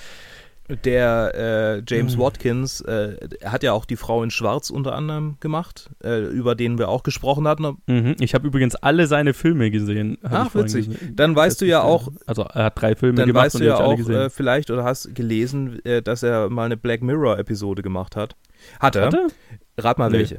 Der 0.82 1.32
äh, 1.34 1.82
James 1.86 2.16
Mhm. 2.16 2.20
Watkins 2.20 2.80
äh, 2.80 3.16
hat 3.44 3.62
ja 3.62 3.72
auch 3.74 3.84
die 3.84 3.96
Frau 3.96 4.22
in 4.22 4.30
Schwarz 4.30 4.70
unter 4.70 4.94
anderem 4.94 5.36
gemacht, 5.40 5.90
äh, 6.02 6.22
über 6.24 6.54
den 6.54 6.78
wir 6.78 6.88
auch 6.88 7.02
gesprochen 7.02 7.46
hatten. 7.46 7.76
Mhm. 7.86 8.16
Ich 8.18 8.34
habe 8.34 8.46
übrigens 8.46 8.74
alle 8.74 9.06
seine 9.06 9.34
Filme 9.34 9.70
gesehen. 9.70 10.16
Ach, 10.22 10.54
witzig. 10.54 10.88
gesehen. 10.88 11.16
Dann 11.16 11.36
weißt 11.36 11.60
du 11.60 11.66
ja 11.66 11.82
auch, 11.82 12.08
Also 12.26 12.44
er 12.44 12.64
hat 12.64 12.80
drei 12.80 12.96
Filme 12.96 13.16
dann 13.16 13.26
gemacht 13.26 13.44
weißt 13.46 13.56
und 13.56 13.60
du 13.60 13.66
ja 13.66 13.76
auch 13.76 13.98
äh, 14.08 14.30
vielleicht 14.30 14.70
oder 14.70 14.84
hast 14.84 15.14
gelesen, 15.14 15.84
äh, 15.84 16.00
dass 16.00 16.22
er 16.22 16.48
mal 16.48 16.64
eine 16.64 16.78
Black 16.78 17.02
Mirror 17.02 17.38
Episode 17.38 17.82
gemacht 17.82 18.16
hat. 18.16 18.34
Hat 18.80 18.96
er? 18.96 19.06
Hat 19.06 19.14
er? 19.14 19.26
Rat 19.84 19.98
mal 19.98 20.10
Nee. 20.10 20.18
welche. 20.18 20.38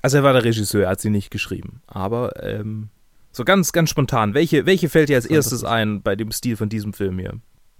Also 0.00 0.16
er 0.18 0.22
war 0.22 0.32
der 0.32 0.44
Regisseur, 0.44 0.84
er 0.84 0.90
hat 0.90 1.00
sie 1.00 1.10
nicht 1.10 1.30
geschrieben. 1.30 1.82
Aber 1.86 2.42
ähm, 2.42 2.88
so 3.32 3.44
ganz, 3.44 3.72
ganz 3.72 3.90
spontan, 3.90 4.32
welche, 4.32 4.64
welche 4.64 4.88
fällt 4.88 5.10
dir 5.10 5.16
als 5.16 5.26
erstes 5.26 5.64
ein 5.64 6.00
bei 6.00 6.16
dem 6.16 6.30
Stil 6.32 6.56
von 6.56 6.70
diesem 6.70 6.94
Film 6.94 7.18
hier? 7.18 7.34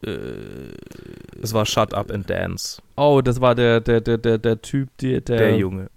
Äh, 0.06 0.72
Das 1.40 1.52
war 1.52 1.66
Shut 1.66 1.92
Up 1.94 2.10
and 2.10 2.28
Dance. 2.30 2.80
oh, 2.96 3.20
das 3.22 3.40
war 3.40 3.54
der, 3.54 3.80
der, 3.80 4.00
der, 4.00 4.18
der, 4.18 4.38
der 4.38 4.62
Typ, 4.62 4.88
die, 4.98 5.20
der, 5.22 5.36
Der 5.38 5.56
Junge. 5.58 5.88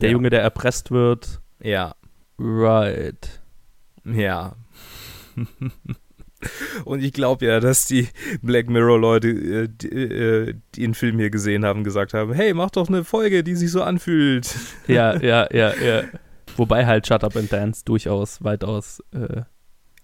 der 0.00 0.08
Ja. 0.10 0.12
Junge, 0.12 0.30
der 0.30 0.42
erpresst 0.42 0.90
wird. 0.90 1.40
Ja, 1.62 1.94
Right. 2.38 3.40
ja. 4.04 4.54
Und 6.84 7.02
ich 7.02 7.12
glaube 7.12 7.46
ja, 7.46 7.58
dass 7.58 7.86
die 7.86 8.08
Black 8.42 8.68
Mirror-Leute, 8.70 9.28
äh, 9.28 9.68
die, 9.68 9.88
äh, 9.88 10.54
den 10.76 10.94
Film 10.94 11.18
hier 11.18 11.30
gesehen 11.30 11.64
haben, 11.64 11.82
gesagt 11.82 12.14
haben: 12.14 12.32
Hey, 12.32 12.54
mach 12.54 12.70
doch 12.70 12.88
eine 12.88 13.02
Folge, 13.02 13.42
die 13.42 13.56
sich 13.56 13.72
so 13.72 13.82
anfühlt. 13.82 14.54
Ja, 14.86 15.16
ja, 15.20 15.48
ja, 15.52 15.74
ja. 15.74 16.02
Wobei 16.56 16.86
halt 16.86 17.06
Shut 17.08 17.24
Up 17.24 17.34
and 17.36 17.52
Dance 17.52 17.82
durchaus 17.84 18.42
weitaus. 18.44 19.02
Äh, 19.12 19.42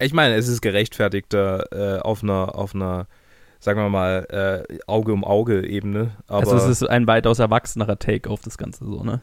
Ich 0.01 0.13
meine, 0.13 0.35
es 0.35 0.49
ist 0.49 0.61
gerechtfertigter 0.61 1.67
äh, 1.99 2.01
auf 2.01 2.25
einer, 2.25 2.57
auf 2.57 2.75
einer, 2.75 3.07
sagen 3.65 3.81
wir 3.81 3.89
mal, 3.89 4.65
äh, 4.69 4.79
Auge 4.87 5.13
um 5.13 5.25
Auge 5.25 5.67
Ebene. 5.67 6.13
Aber 6.27 6.39
also 6.53 6.57
es 6.57 6.65
ist 6.67 6.83
ein 6.89 7.07
weitaus 7.07 7.39
erwachsenerer 7.39 7.99
Take 7.99 8.29
auf 8.31 8.41
das 8.43 8.59
Ganze 8.59 8.85
so, 8.85 9.03
ne? 9.03 9.21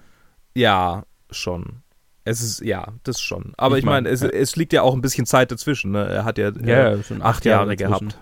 ja, 0.56 1.04
schon. 1.30 1.82
Es 2.24 2.42
ist, 2.42 2.62
ja, 2.62 2.88
das 3.04 3.20
schon. 3.20 3.54
Aber 3.58 3.78
Ich 3.78 3.80
ich, 3.80 3.86
meine, 3.86 4.04
mein, 4.08 4.14
es, 4.14 4.22
ja. 4.22 4.30
es 4.30 4.56
liegt 4.56 4.74
ja 4.74 4.84
auch 4.84 4.94
ein 4.94 5.02
bisschen 5.02 5.26
Zeit 5.26 5.52
dazwischen. 5.52 5.92
Ne? 5.92 6.06
Er 6.06 6.24
hat 6.26 6.38
ja, 6.38 6.50
äh, 6.50 7.02
schon 7.04 7.22
acht 7.22 7.46
Jahre 7.46 7.76
dazwischen. 7.76 8.14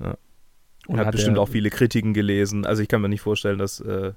Ja. 0.00 0.06
Ja. 0.06 0.14
und 0.86 0.98
hat, 0.98 1.12
bestimmt 1.12 1.36
er- 1.36 1.42
auch 1.42 1.48
viele 1.50 1.68
Kritiken 1.70 2.14
gelesen. 2.14 2.64
Also 2.64 2.80
ich 2.82 2.88
kann 2.88 3.00
mir 3.02 3.08
nicht 3.10 3.20
vorstellen, 3.20 3.58
dass 3.58 3.80
äh, 3.80 4.12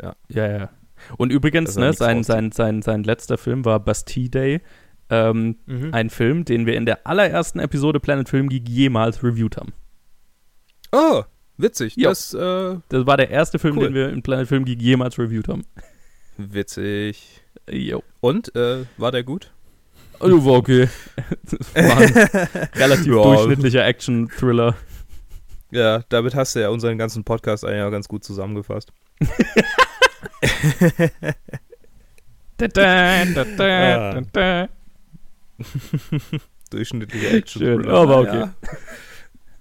Ja, 0.00 0.14
ja. 0.28 0.70
Und 1.18 1.30
übrigens, 1.30 1.76
ne, 1.76 1.92
sein, 1.92 2.22
sein, 2.24 2.52
sein, 2.52 2.80
sein 2.80 3.04
letzter 3.04 3.36
Film 3.38 3.64
war 3.64 3.80
Bastille 3.80 4.30
Day. 4.30 4.60
Ähm, 5.10 5.56
Mhm. 5.66 5.90
Ein 5.92 6.08
Film, 6.08 6.46
den 6.46 6.64
wir 6.64 6.76
in 6.76 6.86
der 6.86 7.06
allerersten 7.06 7.58
Episode 7.58 8.00
Planet 8.00 8.28
Film 8.30 8.48
Geek 8.48 8.66
jemals 8.68 9.22
reviewed 9.22 9.58
haben. 9.58 9.72
Oh, 10.96 11.24
witzig. 11.56 11.96
Jo. 11.96 12.10
Das, 12.10 12.32
äh, 12.34 12.76
Das 12.88 13.06
war 13.06 13.16
der 13.16 13.30
erste 13.30 13.58
Film, 13.58 13.76
Cool. 13.78 13.84
den 13.86 13.94
wir 13.94 14.08
in 14.10 14.22
Planet 14.22 14.46
Film 14.48 14.64
Geek 14.64 14.80
jemals 14.80 15.18
reviewed 15.18 15.48
haben. 15.48 15.64
witzig. 16.36 17.40
Jo. 17.68 18.02
Und, 18.20 18.54
äh, 18.54 18.84
war 18.96 19.10
der 19.12 19.24
gut? 19.24 19.50
Also 20.20 20.44
war 20.44 20.54
okay. 20.54 20.88
War 21.74 21.96
ein 21.98 22.12
relativ 22.76 23.06
Ja. 23.06 23.22
durchschnittlicher 23.22 23.84
Action-Thriller. 23.84 24.76
Ja, 25.72 26.04
damit 26.08 26.34
hast 26.36 26.54
du 26.54 26.60
ja 26.60 26.68
unseren 26.68 26.96
ganzen 26.98 27.24
Podcast 27.24 27.64
eigentlich 27.64 27.82
auch 27.82 27.90
ganz 27.90 28.06
gut 28.06 28.22
zusammengefasst. 28.24 28.92
Da, 32.56 32.68
da, 32.68 33.24
da, 33.34 33.44
da, 33.44 34.12
da, 34.12 34.20
da. 34.32 34.68
Durchschnittliche 36.70 37.28
Action. 37.36 37.62
Schön, 37.62 37.88
aber 37.88 38.18
okay. 38.20 38.44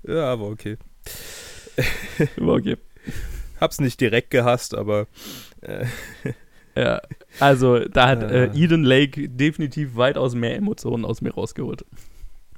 Ja. 0.07 0.13
ja, 0.13 0.25
aber 0.31 0.47
okay. 0.47 0.77
Okay. 2.39 2.77
Hab's 3.59 3.79
nicht 3.79 3.99
direkt 4.01 4.29
gehasst, 4.31 4.75
aber 4.75 5.07
äh, 5.61 5.85
Ja, 6.75 7.01
also 7.39 7.79
da 7.87 8.07
hat 8.07 8.23
äh, 8.31 8.49
Ah. 8.51 8.55
Eden 8.55 8.83
Lake 8.83 9.29
definitiv 9.29 9.95
weitaus 9.95 10.33
mehr 10.33 10.55
Emotionen 10.55 11.05
aus 11.05 11.21
mir 11.21 11.31
rausgeholt. 11.31 11.85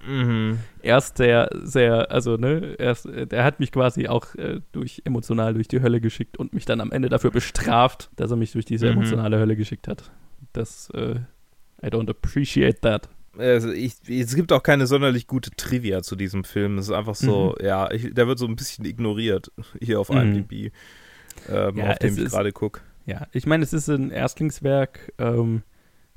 mhm. 0.07 0.59
erst 0.81 1.17
sehr, 1.17 1.49
sehr, 1.63 2.11
also 2.11 2.37
ne, 2.37 2.75
erst, 2.79 3.09
der 3.11 3.43
hat 3.43 3.59
mich 3.59 3.73
quasi 3.73 4.07
auch 4.07 4.33
äh, 4.35 4.61
durch 4.71 5.01
emotional 5.03 5.53
durch 5.53 5.67
die 5.67 5.81
Hölle 5.81 5.99
geschickt 5.99 6.37
und 6.37 6.53
mich 6.53 6.63
dann 6.63 6.79
am 6.79 6.93
Ende 6.93 7.09
dafür 7.09 7.31
bestraft, 7.31 8.09
dass 8.15 8.31
er 8.31 8.37
mich 8.37 8.53
durch 8.53 8.63
diese 8.65 8.85
Mhm. 8.85 8.93
emotionale 8.99 9.37
Hölle 9.37 9.57
geschickt 9.57 9.89
hat. 9.89 10.11
Das, 10.53 10.89
äh, 10.91 11.15
I 11.83 11.87
don't 11.87 12.09
appreciate 12.09 12.79
that. 12.81 13.09
Also 13.37 13.71
ich, 13.71 13.93
es 14.09 14.35
gibt 14.35 14.51
auch 14.51 14.63
keine 14.63 14.87
sonderlich 14.87 15.27
gute 15.27 15.51
Trivia 15.51 16.01
zu 16.01 16.15
diesem 16.15 16.43
Film. 16.43 16.77
Es 16.77 16.85
ist 16.87 16.91
einfach 16.93 17.15
so, 17.15 17.55
ja, 17.61 17.91
ich, 17.91 18.13
der 18.13 18.27
wird 18.27 18.39
so 18.39 18.45
ein 18.45 18.55
bisschen 18.55 18.85
ignoriert 18.85 19.51
hier 19.81 19.99
auf 19.99 20.09
Mhm. 20.09 20.17
IMDb, 20.17 20.71
ähm, 21.49 21.77
Ja, 21.77 21.91
auf 21.91 21.99
dem 21.99 22.17
ich 22.17 22.25
gerade 22.31 22.51
gucke. 22.51 22.81
Ja, 23.05 23.27
ich 23.31 23.45
meine, 23.45 23.63
es 23.63 23.73
ist 23.73 23.87
ein 23.87 24.09
Erstlingswerk, 24.11 25.13
ähm, 25.19 25.63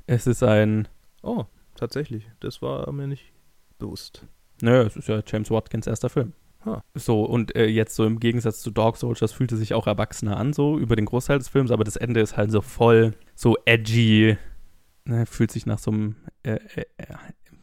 es 0.07 0.25
ist 0.27 0.41
ein, 0.43 0.87
Oh, 1.21 1.45
tatsächlich, 1.75 2.27
das 2.39 2.61
war 2.61 2.91
mir 2.91 3.07
nicht 3.07 3.31
bewusst. 3.77 4.25
naja, 4.61 4.83
es 4.83 4.95
ist 4.95 5.07
ja 5.07 5.21
James 5.25 5.51
Watkins 5.51 5.85
erster 5.87 6.09
Film. 6.09 6.33
Ha. 6.65 6.83
So, 6.93 7.23
und 7.23 7.55
äh, 7.55 7.67
jetzt 7.67 7.95
so 7.95 8.05
im 8.05 8.19
Gegensatz 8.19 8.61
zu 8.61 8.71
Dog 8.71 8.97
Soldiers 8.97 9.31
fühlte 9.31 9.55
sich 9.55 9.73
auch 9.73 9.87
erwachsener 9.87 10.35
an, 10.37 10.51
so 10.51 10.77
über 10.77 10.95
den 10.97 11.05
Großteil 11.05 11.37
des 11.37 11.47
Films, 11.47 11.71
aber 11.71 11.83
das 11.85 11.95
Ende 11.95 12.19
ist 12.19 12.35
halt 12.35 12.51
so 12.51 12.61
voll, 12.61 13.13
so 13.35 13.55
edgy, 13.65 14.35
ne, 15.05 15.25
fühlt 15.25 15.51
sich 15.51 15.65
nach 15.65 15.79
so 15.79 15.91
einem 15.91 16.15
äh, 16.43 16.59
äh, 16.75 16.85
äh, 16.97 17.05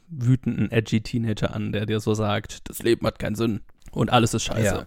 wütenden, 0.09 0.71
edgy 0.71 1.01
Teenager 1.01 1.55
an, 1.55 1.73
der 1.73 1.87
dir 1.87 2.01
so 2.01 2.15
sagt, 2.15 2.69
das 2.69 2.83
Leben 2.83 3.07
hat 3.07 3.19
keinen 3.19 3.35
Sinn 3.35 3.61
und 3.91 4.11
alles 4.11 4.35
ist 4.35 4.45
scheiße. 4.45 4.65
Ja. 4.65 4.87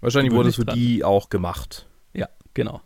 Wahrscheinlich 0.00 0.32
wurde 0.32 0.48
es 0.48 0.56
für 0.56 0.64
nicht 0.64 0.76
die 0.76 1.04
auch 1.04 1.28
gemacht. 1.28 1.86
Ja, 2.14 2.28
genau. 2.54 2.80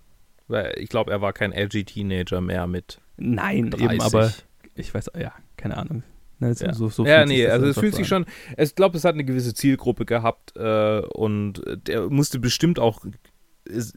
Weil 0.49 0.75
ich 0.79 0.89
glaube, 0.89 1.11
er 1.11 1.21
war 1.21 1.33
kein 1.33 1.53
edgy 1.53 1.85
Teenager 1.85 2.41
mehr 2.41 2.67
mit 2.67 3.01
Nein, 3.17 3.71
30. 3.71 3.91
eben, 3.91 4.01
aber 4.03 4.33
ich 4.75 4.93
weiß, 4.93 5.11
ja, 5.19 5.33
keine 5.57 5.77
Ahnung. 5.77 6.03
Ne, 6.41 6.55
so, 6.55 6.65
Ja, 6.65 6.75
so, 6.75 6.89
so 6.89 7.07
ja 7.07 7.25
nee, 7.25 7.47
also 7.47 7.67
es 7.67 7.79
fühlt 7.79 7.95
sich 7.95 8.13
an. 8.13 8.25
schon, 8.25 8.27
ich 8.59 8.75
glaube, 8.75 8.97
es 8.97 9.05
hat 9.05 9.15
eine 9.15 9.25
gewisse 9.25 9.55
Zielgruppe 9.55 10.05
gehabt 10.05 10.57
äh, 10.57 11.01
und 11.01 11.63
der 11.87 12.11
musste 12.11 12.41
bestimmt 12.41 12.79
auch, 12.79 13.05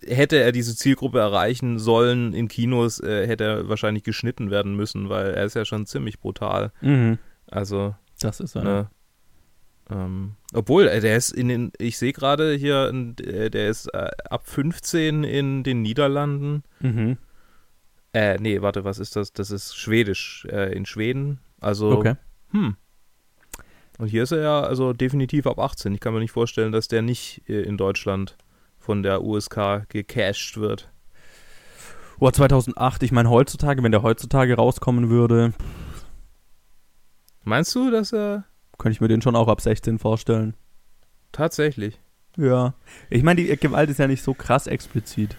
hätte 0.05 0.37
er 0.37 0.51
diese 0.51 0.75
Zielgruppe 0.75 1.19
erreichen 1.19 1.77
sollen 1.79 2.33
in 2.33 2.47
Kinos, 2.47 2.99
äh, 2.99 3.27
hätte 3.27 3.43
er 3.43 3.69
wahrscheinlich 3.69 4.03
geschnitten 4.03 4.49
werden 4.51 4.75
müssen, 4.75 5.09
weil 5.09 5.31
er 5.33 5.45
ist 5.45 5.55
ja 5.55 5.65
schon 5.65 5.85
ziemlich 5.85 6.19
brutal. 6.19 6.71
Mhm, 6.81 7.17
Also, 7.49 7.95
das 8.21 8.39
ist 8.39 8.53
so. 8.53 8.61
ne, 8.61 8.89
ähm, 9.89 10.33
obwohl, 10.53 10.87
äh, 10.87 10.99
der 11.01 11.15
ist 11.17 11.31
in 11.31 11.47
den, 11.49 11.71
ich 11.77 11.97
sehe 11.97 12.13
gerade 12.13 12.53
hier, 12.53 12.91
äh, 13.21 13.49
der 13.49 13.69
ist 13.69 13.87
äh, 13.93 14.09
ab 14.29 14.47
15 14.47 15.23
in 15.23 15.63
den 15.63 15.81
Niederlanden. 15.81 16.63
Mhm. 16.79 17.17
Äh, 18.13 18.37
nee, 18.39 18.61
warte, 18.61 18.83
was 18.83 18.99
ist 18.99 19.15
das? 19.15 19.31
Das 19.33 19.51
ist 19.51 19.75
Schwedisch, 19.77 20.45
äh, 20.49 20.73
in 20.73 20.85
Schweden. 20.85 21.39
Also, 21.59 21.91
Okay. 21.91 22.15
hm. 22.51 22.75
Und 23.99 24.07
hier 24.07 24.23
ist 24.23 24.31
er 24.31 24.41
ja 24.41 24.61
also 24.61 24.93
definitiv 24.93 25.47
ab 25.47 25.57
18. 25.59 25.93
Ich 25.95 25.99
kann 25.99 26.13
mir 26.13 26.19
nicht 26.19 26.31
vorstellen, 26.31 26.71
dass 26.71 26.87
der 26.87 27.01
nicht 27.01 27.41
äh, 27.49 27.61
in 27.63 27.77
Deutschland 27.77 28.37
von 28.87 29.03
der 29.03 29.21
USK 29.21 29.83
gecasht 29.89 30.55
wird. 30.55 30.89
Boah, 32.19 32.31
2008, 32.31 33.03
ich 33.03 33.11
meine 33.11 33.29
heutzutage, 33.29 33.83
wenn 33.83 33.91
der 33.91 34.01
heutzutage 34.01 34.55
rauskommen 34.55 35.09
würde, 35.09 35.53
Meinst 37.43 37.75
du, 37.75 37.91
dass 37.91 38.13
er 38.13 38.45
könnte 38.77 38.93
ich 38.93 39.01
mir 39.01 39.07
den 39.09 39.21
schon 39.21 39.35
auch 39.35 39.49
ab 39.49 39.59
16 39.59 39.99
vorstellen. 39.99 40.53
tatsächlich? 41.33 41.99
Ja. 42.37 42.75
Ich 43.09 43.23
meine, 43.23 43.41
die 43.43 43.57
Gewalt 43.57 43.89
ist 43.89 43.99
ja 43.99 44.07
nicht 44.07 44.21
so 44.23 44.33
krass 44.33 44.67
explizit. 44.67 45.35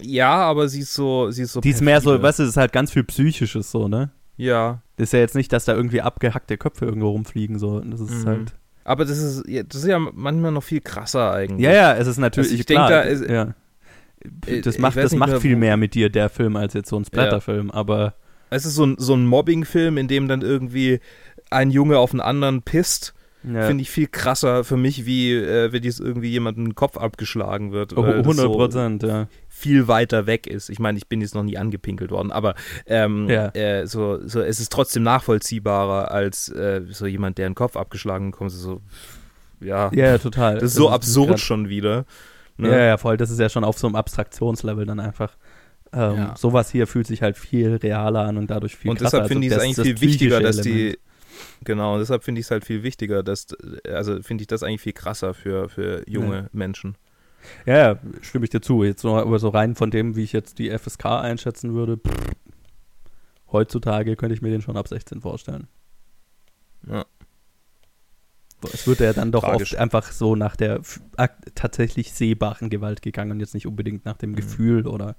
Ja, 0.00 0.36
aber 0.36 0.68
sie 0.68 0.80
ist 0.80 0.94
so, 0.94 1.30
sie 1.30 1.42
ist 1.42 1.52
so. 1.52 1.60
Die 1.60 1.68
ist 1.70 1.82
mehr 1.82 2.00
so, 2.00 2.22
weißt 2.22 2.38
du, 2.38 2.44
das 2.44 2.50
ist 2.52 2.56
halt 2.56 2.72
ganz 2.72 2.92
viel 2.92 3.04
Psychisches 3.04 3.70
so, 3.70 3.88
ne? 3.88 4.10
Ja, 4.38 4.80
Das 4.96 5.08
ist 5.08 5.12
ja 5.12 5.18
jetzt 5.18 5.34
nicht, 5.34 5.52
dass 5.52 5.66
da 5.66 5.74
irgendwie 5.74 6.00
abgehackte 6.00 6.56
Köpfe 6.56 6.86
irgendwo 6.86 7.10
rumfliegen, 7.10 7.58
so. 7.58 7.80
Das 7.80 8.00
ist 8.00 8.24
Mhm. 8.24 8.26
halt. 8.26 8.54
Aber 8.84 9.04
das 9.04 9.18
ist, 9.18 9.48
ja, 9.48 9.62
das 9.62 9.82
ist 9.82 9.86
ja 9.88 9.98
manchmal 9.98 10.52
noch 10.52 10.62
viel 10.62 10.80
krasser 10.80 11.32
eigentlich. 11.32 11.60
Ja, 11.64 11.72
ja, 11.72 11.94
es 11.94 12.06
ist 12.06 12.18
natürlich. 12.18 12.50
Also 12.50 12.60
ich 12.60 12.66
klar, 12.66 12.88
denk, 12.88 13.02
da 13.02 13.08
ist- 13.08 13.30
ja. 13.30 13.54
Äh, 14.46 14.60
Das 14.60 14.78
macht, 14.78 14.96
das 14.96 15.14
macht 15.14 15.30
mehr, 15.30 15.40
viel 15.40 15.56
mehr 15.56 15.76
mit 15.76 15.94
dir, 15.94 16.08
der 16.10 16.28
Film, 16.28 16.56
als 16.56 16.74
jetzt 16.74 16.88
so 16.90 16.96
ein 16.96 17.04
Splatterfilm, 17.04 17.70
aber. 17.70 18.14
Es 18.50 18.64
ist 18.66 18.74
so 18.74 18.84
ein, 18.84 18.96
so 18.98 19.14
ein 19.14 19.26
Mobbing-Film, 19.26 19.96
in 19.98 20.08
dem 20.08 20.28
dann 20.28 20.42
irgendwie 20.42 21.00
ein 21.50 21.70
Junge 21.70 21.98
auf 21.98 22.12
einen 22.12 22.20
anderen 22.20 22.62
pisst. 22.62 23.14
Ja. 23.44 23.66
Finde 23.66 23.82
ich 23.82 23.90
viel 23.90 24.06
krasser 24.06 24.62
für 24.62 24.76
mich, 24.76 25.04
wie 25.04 25.32
äh, 25.34 25.72
wenn 25.72 25.82
jetzt 25.82 25.98
irgendwie 25.98 26.28
jemandem 26.28 26.66
den 26.66 26.74
Kopf 26.76 26.96
abgeschlagen 26.96 27.72
wird. 27.72 27.96
Oh, 27.96 28.02
weil 28.04 28.18
das 28.18 28.26
100 28.26 28.36
so 28.44 28.52
Prozent, 28.52 29.02
ja. 29.02 29.26
Viel 29.62 29.88
weiter 29.88 30.26
weg 30.26 30.46
ist. 30.46 30.68
Ich 30.70 30.78
meine, 30.78 30.98
ich 30.98 31.06
bin 31.08 31.20
jetzt 31.20 31.34
noch 31.34 31.42
nie 31.44 31.56
angepinkelt 31.56 32.10
worden, 32.10 32.32
aber 32.32 32.54
ähm, 32.86 33.28
Ja. 33.28 33.48
äh, 33.54 33.86
so, 33.86 34.18
so, 34.26 34.40
es 34.40 34.60
ist 34.60 34.72
trotzdem 34.72 35.02
nachvollziehbarer 35.02 36.10
als 36.10 36.48
äh, 36.48 36.82
so 36.90 37.06
jemand, 37.06 37.38
der 37.38 37.46
einen 37.46 37.54
Kopf 37.54 37.76
abgeschlagen 37.76 38.30
bekommt. 38.32 38.50
So, 38.50 38.80
ja, 39.60 39.90
Ja, 39.94 40.18
total. 40.18 40.54
das 40.54 40.64
ist 40.64 40.74
so 40.74 40.88
ist 40.88 40.94
absurd 40.94 41.40
schon 41.40 41.68
wieder. 41.68 42.04
Ne? 42.56 42.70
Ja, 42.70 42.84
ja, 42.84 42.96
voll. 42.98 43.16
Das 43.16 43.30
ist 43.30 43.38
ja 43.40 43.48
schon 43.48 43.64
auf 43.64 43.78
so 43.78 43.86
einem 43.86 43.96
Abstraktionslevel 43.96 44.84
dann 44.86 45.00
einfach. 45.00 45.36
Ähm, 45.92 46.16
Ja. 46.16 46.34
Sowas 46.36 46.70
hier 46.70 46.86
fühlt 46.86 47.06
sich 47.06 47.22
halt 47.22 47.36
viel 47.38 47.76
realer 47.76 48.20
an 48.26 48.36
und 48.38 48.50
dadurch 48.50 48.76
viel 48.76 48.90
Und 48.90 48.98
krasser. 48.98 49.18
deshalb 49.18 49.28
finde 49.28 49.46
ich 49.46 49.52
es 49.52 49.58
Also 49.58 49.64
eigentlich 49.64 49.76
das- 49.76 49.84
viel 49.86 49.94
das 49.94 50.02
wichtiger, 50.02 50.40
dass 50.40 50.56
die, 50.60 50.70
Element. 50.70 50.98
Genau, 51.64 51.94
und 51.94 52.00
deshalb 52.00 52.24
finde 52.24 52.40
ich 52.40 52.46
es 52.46 52.50
halt 52.50 52.64
viel 52.64 52.82
wichtiger, 52.82 53.22
dass, 53.22 53.46
also 53.92 54.20
finde 54.22 54.42
ich 54.42 54.48
das 54.48 54.62
eigentlich 54.62 54.80
viel 54.82 54.92
krasser 54.92 55.32
für, 55.34 55.68
für 55.68 56.02
junge 56.08 56.36
Ja. 56.36 56.48
Menschen. 56.52 56.96
Ja, 57.66 57.76
ja, 57.92 57.98
stimme 58.22 58.44
ich 58.44 58.50
dir 58.50 58.60
zu. 58.60 58.84
Jetzt 58.84 59.04
nur, 59.04 59.20
aber 59.20 59.38
so 59.38 59.48
rein 59.48 59.74
von 59.74 59.90
dem, 59.90 60.16
wie 60.16 60.22
ich 60.24 60.32
jetzt 60.32 60.58
die 60.58 60.70
FSK 60.76 61.06
einschätzen 61.06 61.74
würde, 61.74 61.96
pff, 61.98 62.14
heutzutage 63.50 64.16
könnte 64.16 64.34
ich 64.34 64.42
mir 64.42 64.50
den 64.50 64.62
schon 64.62 64.76
ab 64.76 64.88
16 64.88 65.20
vorstellen. 65.20 65.66
Ja. 66.88 67.04
Es 68.72 68.86
wird 68.86 69.00
ja 69.00 69.12
dann 69.12 69.32
doch 69.32 69.42
Tragisch. 69.42 69.72
oft 69.72 69.80
einfach 69.80 70.12
so 70.12 70.36
nach 70.36 70.54
der 70.54 70.80
tatsächlich 71.56 72.12
sehbaren 72.12 72.70
Gewalt 72.70 73.02
gegangen 73.02 73.32
und 73.32 73.40
jetzt 73.40 73.54
nicht 73.54 73.66
unbedingt 73.66 74.04
nach 74.04 74.16
dem 74.16 74.30
Mhm. 74.30 74.36
Gefühl 74.36 74.86
oder. 74.86 75.16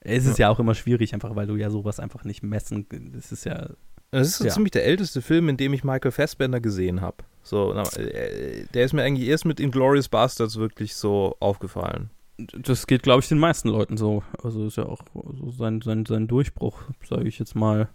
Es 0.00 0.24
ist 0.24 0.38
ja. 0.38 0.48
auch 0.48 0.58
immer 0.58 0.74
schwierig, 0.74 1.12
einfach 1.12 1.36
weil 1.36 1.46
du 1.46 1.56
ja 1.56 1.68
sowas 1.68 2.00
einfach 2.00 2.24
nicht 2.24 2.42
messen. 2.42 2.86
Das 3.12 3.30
ist 3.32 3.44
ja. 3.44 3.68
Das 4.10 4.26
ist 4.28 4.38
so 4.38 4.44
Ja. 4.46 4.50
ziemlich 4.50 4.70
der 4.72 4.86
älteste 4.86 5.20
Film, 5.20 5.50
in 5.50 5.58
dem 5.58 5.74
ich 5.74 5.84
Michael 5.84 6.10
Fassbender 6.12 6.60
gesehen 6.60 7.02
habe. 7.02 7.18
So, 7.42 7.72
na, 7.74 7.82
äh, 7.98 8.64
der 8.74 8.84
ist 8.84 8.92
mir 8.92 9.02
eigentlich 9.02 9.28
erst 9.28 9.44
mit 9.44 9.60
Inglourious 9.60 10.08
Bastards 10.08 10.56
wirklich 10.58 10.94
so 10.94 11.36
aufgefallen. 11.40 12.10
Das 12.38 12.86
geht, 12.86 13.02
glaube 13.02 13.20
ich, 13.20 13.28
den 13.28 13.38
meisten 13.38 13.68
Leuten 13.68 13.96
so. 13.96 14.22
Also 14.42 14.66
ist 14.66 14.76
ja 14.76 14.86
auch 14.86 15.02
so 15.14 15.50
sein, 15.50 15.80
sein, 15.82 16.06
sein 16.06 16.26
Durchbruch, 16.28 16.80
sage 17.08 17.28
ich 17.28 17.38
jetzt 17.38 17.54
mal. 17.54 17.88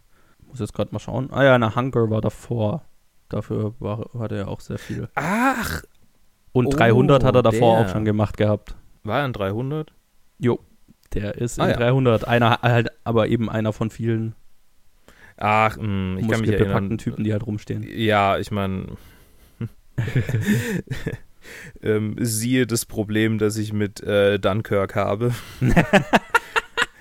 Muss 0.48 0.60
jetzt 0.60 0.74
gerade 0.74 0.92
mal 0.92 1.00
schauen. 1.00 1.30
Ah 1.32 1.44
ja, 1.44 1.58
na 1.58 1.76
Hunger 1.76 2.10
war 2.10 2.22
davor. 2.22 2.84
Dafür 3.30 3.74
war, 3.80 4.10
hat 4.20 4.32
er 4.32 4.38
ja 4.38 4.48
auch 4.48 4.60
sehr 4.60 4.78
viel. 4.78 5.10
Ach, 5.16 5.82
Und 6.52 6.68
Oh, 6.68 6.70
300 6.70 7.24
hat 7.24 7.36
er 7.36 7.42
davor 7.42 7.78
der. 7.78 7.86
auch 7.86 7.92
schon 7.92 8.06
gemacht 8.06 8.38
gehabt. 8.38 8.76
war 9.04 9.20
er 9.22 9.26
in 9.26 9.34
300? 9.34 9.92
Jo. 10.38 10.60
Der 11.14 11.36
ist 11.36 11.60
Ah, 11.60 11.66
in 11.66 11.72
ja. 11.72 11.78
300. 11.78 12.28
Einer, 12.28 12.60
halt, 12.62 12.90
aber 13.04 13.28
eben 13.30 13.50
einer 13.50 13.74
von 13.74 13.90
vielen 13.90 14.36
Ach, 15.38 15.76
mh, 15.78 16.20
ich 16.22 16.28
kann 16.30 16.42
mich 16.42 16.52
erinnern. 16.52 16.98
Typen, 16.98 17.24
die 17.24 17.34
halt 17.34 17.46
rumstehen. 17.46 17.84
Ja, 17.84 18.38
ich 18.38 18.52
meine, 18.52 18.86
ähm, 21.82 22.16
siehe 22.20 22.68
das 22.68 22.86
Problem, 22.86 23.38
das 23.38 23.58
ich 23.58 23.74
mit 23.74 24.02
äh, 24.02 24.40
Dunkirk 24.40 24.96
habe. 24.96 25.34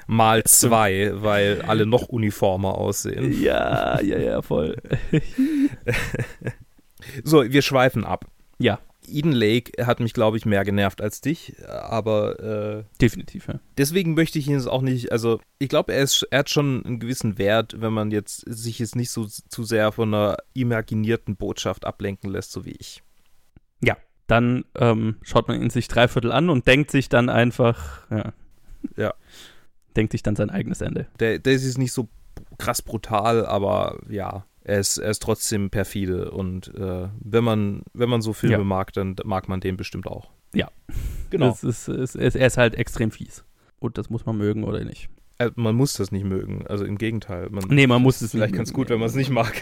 Mal 0.07 0.44
zwei, 0.44 1.12
weil 1.14 1.62
alle 1.62 1.87
noch 1.87 2.09
uniformer 2.09 2.76
aussehen. 2.76 3.40
Ja, 3.40 4.00
ja, 4.02 4.18
ja, 4.18 4.42
voll. 4.42 4.76
So, 7.22 7.44
wir 7.52 7.61
schweifen 7.61 8.04
ab. 8.04 8.24
Ja, 8.59 8.78
Eden 9.06 9.32
Lake 9.32 9.86
hat 9.86 10.00
mich, 10.00 10.12
glaube 10.12 10.36
ich, 10.36 10.46
mehr 10.46 10.64
genervt 10.64 11.00
als 11.00 11.20
dich, 11.20 11.54
aber 11.68 12.40
äh, 12.40 12.84
definitiv, 13.00 13.48
ja. 13.48 13.60
deswegen 13.78 14.14
möchte 14.14 14.38
ich 14.38 14.46
ihn 14.46 14.54
jetzt 14.54 14.66
auch 14.68 14.82
nicht, 14.82 15.12
also 15.12 15.40
ich 15.58 15.68
glaube, 15.68 15.92
er, 15.92 16.02
ist- 16.02 16.26
er 16.30 16.40
hat 16.40 16.50
schon 16.50 16.84
einen 16.84 16.98
gewissen 17.00 17.38
Wert, 17.38 17.80
wenn 17.80 17.92
man 17.92 18.10
jetzt 18.10 18.40
sich 18.46 18.78
jetzt 18.78 18.96
nicht 18.96 19.10
so 19.10 19.26
zu 19.26 19.64
sehr 19.64 19.92
von 19.92 20.12
einer 20.14 20.36
imaginierten 20.54 21.36
Botschaft 21.36 21.84
ablenken 21.84 22.30
lässt, 22.30 22.52
so 22.52 22.64
wie 22.64 22.72
ich. 22.78 23.02
Ja. 23.82 23.96
Dann 24.26 24.64
ähm, 24.76 25.16
schaut 25.22 25.48
man 25.48 25.60
ihn 25.60 25.68
sich 25.70 25.86
dreiviertel 25.86 26.32
an 26.32 26.48
und 26.48 26.66
denkt 26.66 26.90
sich 26.90 27.08
dann 27.10 27.28
einfach, 27.28 28.10
ja. 28.10 28.32
Ja. 28.96 29.14
Denkt 29.96 30.12
sich 30.12 30.22
dann 30.22 30.34
sein 30.34 30.48
eigenes 30.50 30.80
Ende. 30.80 31.06
Der, 31.20 31.38
der 31.38 31.52
ist 31.52 31.64
jetzt 31.64 31.78
nicht 31.78 31.92
so 31.92 32.08
krass 32.58 32.80
brutal, 32.82 33.44
aber 33.46 33.98
ja, 34.08 34.44
er 34.64 34.81
ist, 34.81 34.98
er 34.98 35.11
ist 35.11 35.22
trotzdem 35.22 35.70
perfide 35.70 36.31
und 36.31 36.74
äh, 36.74 37.09
wenn 37.20 37.44
man 37.44 37.83
wenn 37.92 38.09
man 38.09 38.22
so 38.22 38.33
Filme 38.33 38.57
Ja. 38.57 38.64
mag, 38.64 38.92
dann 38.94 39.14
mag 39.24 39.48
man 39.48 39.61
den 39.61 39.77
bestimmt 39.77 40.07
auch. 40.07 40.31
Ja. 40.55 40.70
Genau. 41.31 41.50
Es 41.50 41.62
ist, 41.64 41.88
es 41.88 42.14
ist, 42.14 42.35
er 42.37 42.46
ist 42.46 42.57
halt 42.57 42.74
extrem 42.74 43.11
fies. 43.11 43.44
Und 43.79 43.98
das 43.98 44.09
muss 44.09 44.24
man 44.24 44.37
mögen 44.38 44.64
oder 44.64 44.83
nicht. 44.85 45.09
Äh, 45.38 45.50
man 45.57 45.74
muss 45.74 45.94
das 45.94 46.12
nicht 46.12 46.24
mögen, 46.24 46.64
also 46.68 46.85
im 46.85 46.96
Gegenteil. 46.96 47.48
Man, 47.50 47.64
Nee, 47.68 47.87
man 47.88 48.00
muss 48.00 48.22
es 48.22 48.31
vielleicht 48.31 48.55
ganz 48.55 48.72
gut, 48.72 48.88
wenn 48.88 49.00
man 49.00 49.09
es 49.09 49.16
nicht 49.16 49.31
mag. 49.31 49.53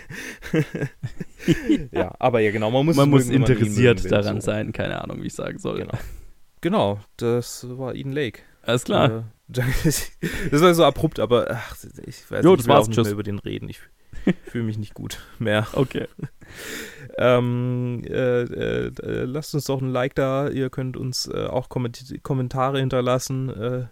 ja, 1.92 2.14
aber 2.18 2.40
ja, 2.40 2.50
genau, 2.50 2.70
man 2.70 2.84
muss 2.84 2.96
man 2.96 3.08
es 3.08 3.10
muss 3.10 3.20
mögen, 3.26 3.34
wenn 3.34 3.40
man 3.42 3.50
interessiert 3.50 3.96
mögen 3.98 4.04
will, 4.04 4.10
daran 4.10 4.40
so. 4.40 4.46
sein, 4.46 4.72
keine 4.72 5.02
Ahnung, 5.02 5.22
wie 5.22 5.26
ich 5.26 5.34
sagen 5.34 5.58
soll. 5.58 5.78
Genau. 5.78 5.98
Genau, 6.60 7.00
das 7.16 7.66
war 7.68 7.94
Eden 7.94 8.12
Lake. 8.12 8.42
Alles 8.62 8.84
klar. 8.84 9.10
Äh, 9.10 9.22
das 9.52 10.62
war 10.62 10.74
so 10.74 10.84
abrupt, 10.84 11.20
aber 11.20 11.46
ach, 11.50 11.76
ich 12.06 12.30
weiß 12.30 12.44
Jo, 12.44 12.52
nicht, 12.52 12.60
ich 12.60 12.66
will 12.66 12.74
auch 12.74 12.86
nicht 12.88 13.02
mehr 13.02 13.12
über 13.12 13.22
den 13.22 13.38
reden. 13.38 13.68
Ich 13.68 13.80
fühle 14.44 14.64
mich 14.64 14.78
nicht 14.78 14.94
gut 14.94 15.20
mehr. 15.38 15.66
Okay. 15.72 16.06
Ähm, 17.18 18.04
äh, 18.06 18.42
äh, 18.42 18.86
äh, 18.86 19.24
lasst 19.24 19.54
uns 19.54 19.64
doch 19.64 19.82
ein 19.82 19.90
Like 19.90 20.14
da. 20.14 20.48
Ihr 20.48 20.70
könnt 20.70 20.96
uns 20.96 21.26
äh, 21.26 21.46
auch 21.46 21.68
Komment 21.68 22.22
Kommentare 22.22 22.78
hinterlassen. 22.78 23.88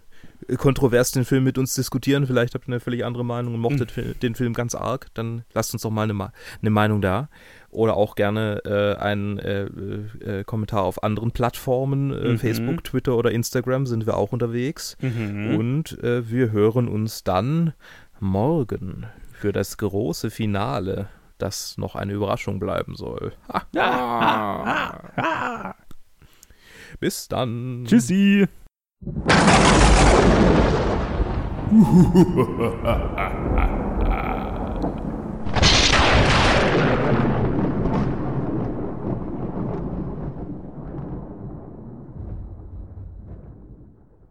Kontrovers 0.57 1.11
den 1.11 1.25
Film 1.25 1.43
mit 1.43 1.57
uns 1.57 1.73
diskutieren. 1.75 2.27
Vielleicht 2.27 2.53
habt 2.55 2.65
ihr 2.67 2.73
eine 2.73 2.79
völlig 2.79 3.05
andere 3.05 3.23
Meinung 3.25 3.53
und 3.55 3.59
mochtet 3.61 3.95
Hm. 3.95 4.03
fi- 4.05 4.13
den 4.15 4.35
Film 4.35 4.53
ganz 4.53 4.75
arg. 4.75 5.07
Dann 5.13 5.43
lasst 5.53 5.73
uns 5.73 5.81
doch 5.83 5.89
mal 5.91 6.09
eine, 6.09 6.31
eine 6.61 6.69
Meinung 6.69 7.01
da. 7.01 7.29
Oder 7.69 7.95
auch 7.95 8.15
gerne 8.15 8.61
äh, 8.65 8.99
einen 9.01 9.39
äh, 9.39 9.63
äh, 9.63 10.39
äh, 10.39 10.43
Kommentar 10.43 10.83
auf 10.83 11.03
anderen 11.03 11.31
Plattformen. 11.31 12.11
Äh, 12.11 12.29
Mhm. 12.33 12.37
Facebook, 12.39 12.83
Twitter 12.83 13.15
oder 13.15 13.31
Instagram 13.31 13.85
sind 13.85 14.05
wir 14.05 14.17
auch 14.17 14.31
unterwegs. 14.33 14.97
Mhm. 15.01 15.55
Und 15.55 15.97
wir 16.01 16.51
hören 16.51 16.87
uns 16.87 17.23
dann 17.23 17.73
morgen 18.19 19.05
für 19.33 19.51
das 19.51 19.77
große 19.77 20.29
Finale, 20.29 21.07
das 21.37 21.77
noch 21.77 21.95
eine 21.95 22.13
Überraschung 22.13 22.59
bleiben 22.59 22.95
soll. 22.95 23.33
Bis 26.99 27.27
dann. 27.27 27.85
Tschüssi. 27.87 28.47
Ha 29.03 29.09
ha 31.71 32.13
ha 32.35 32.69
ha 32.83 32.95
ha! 33.55 33.80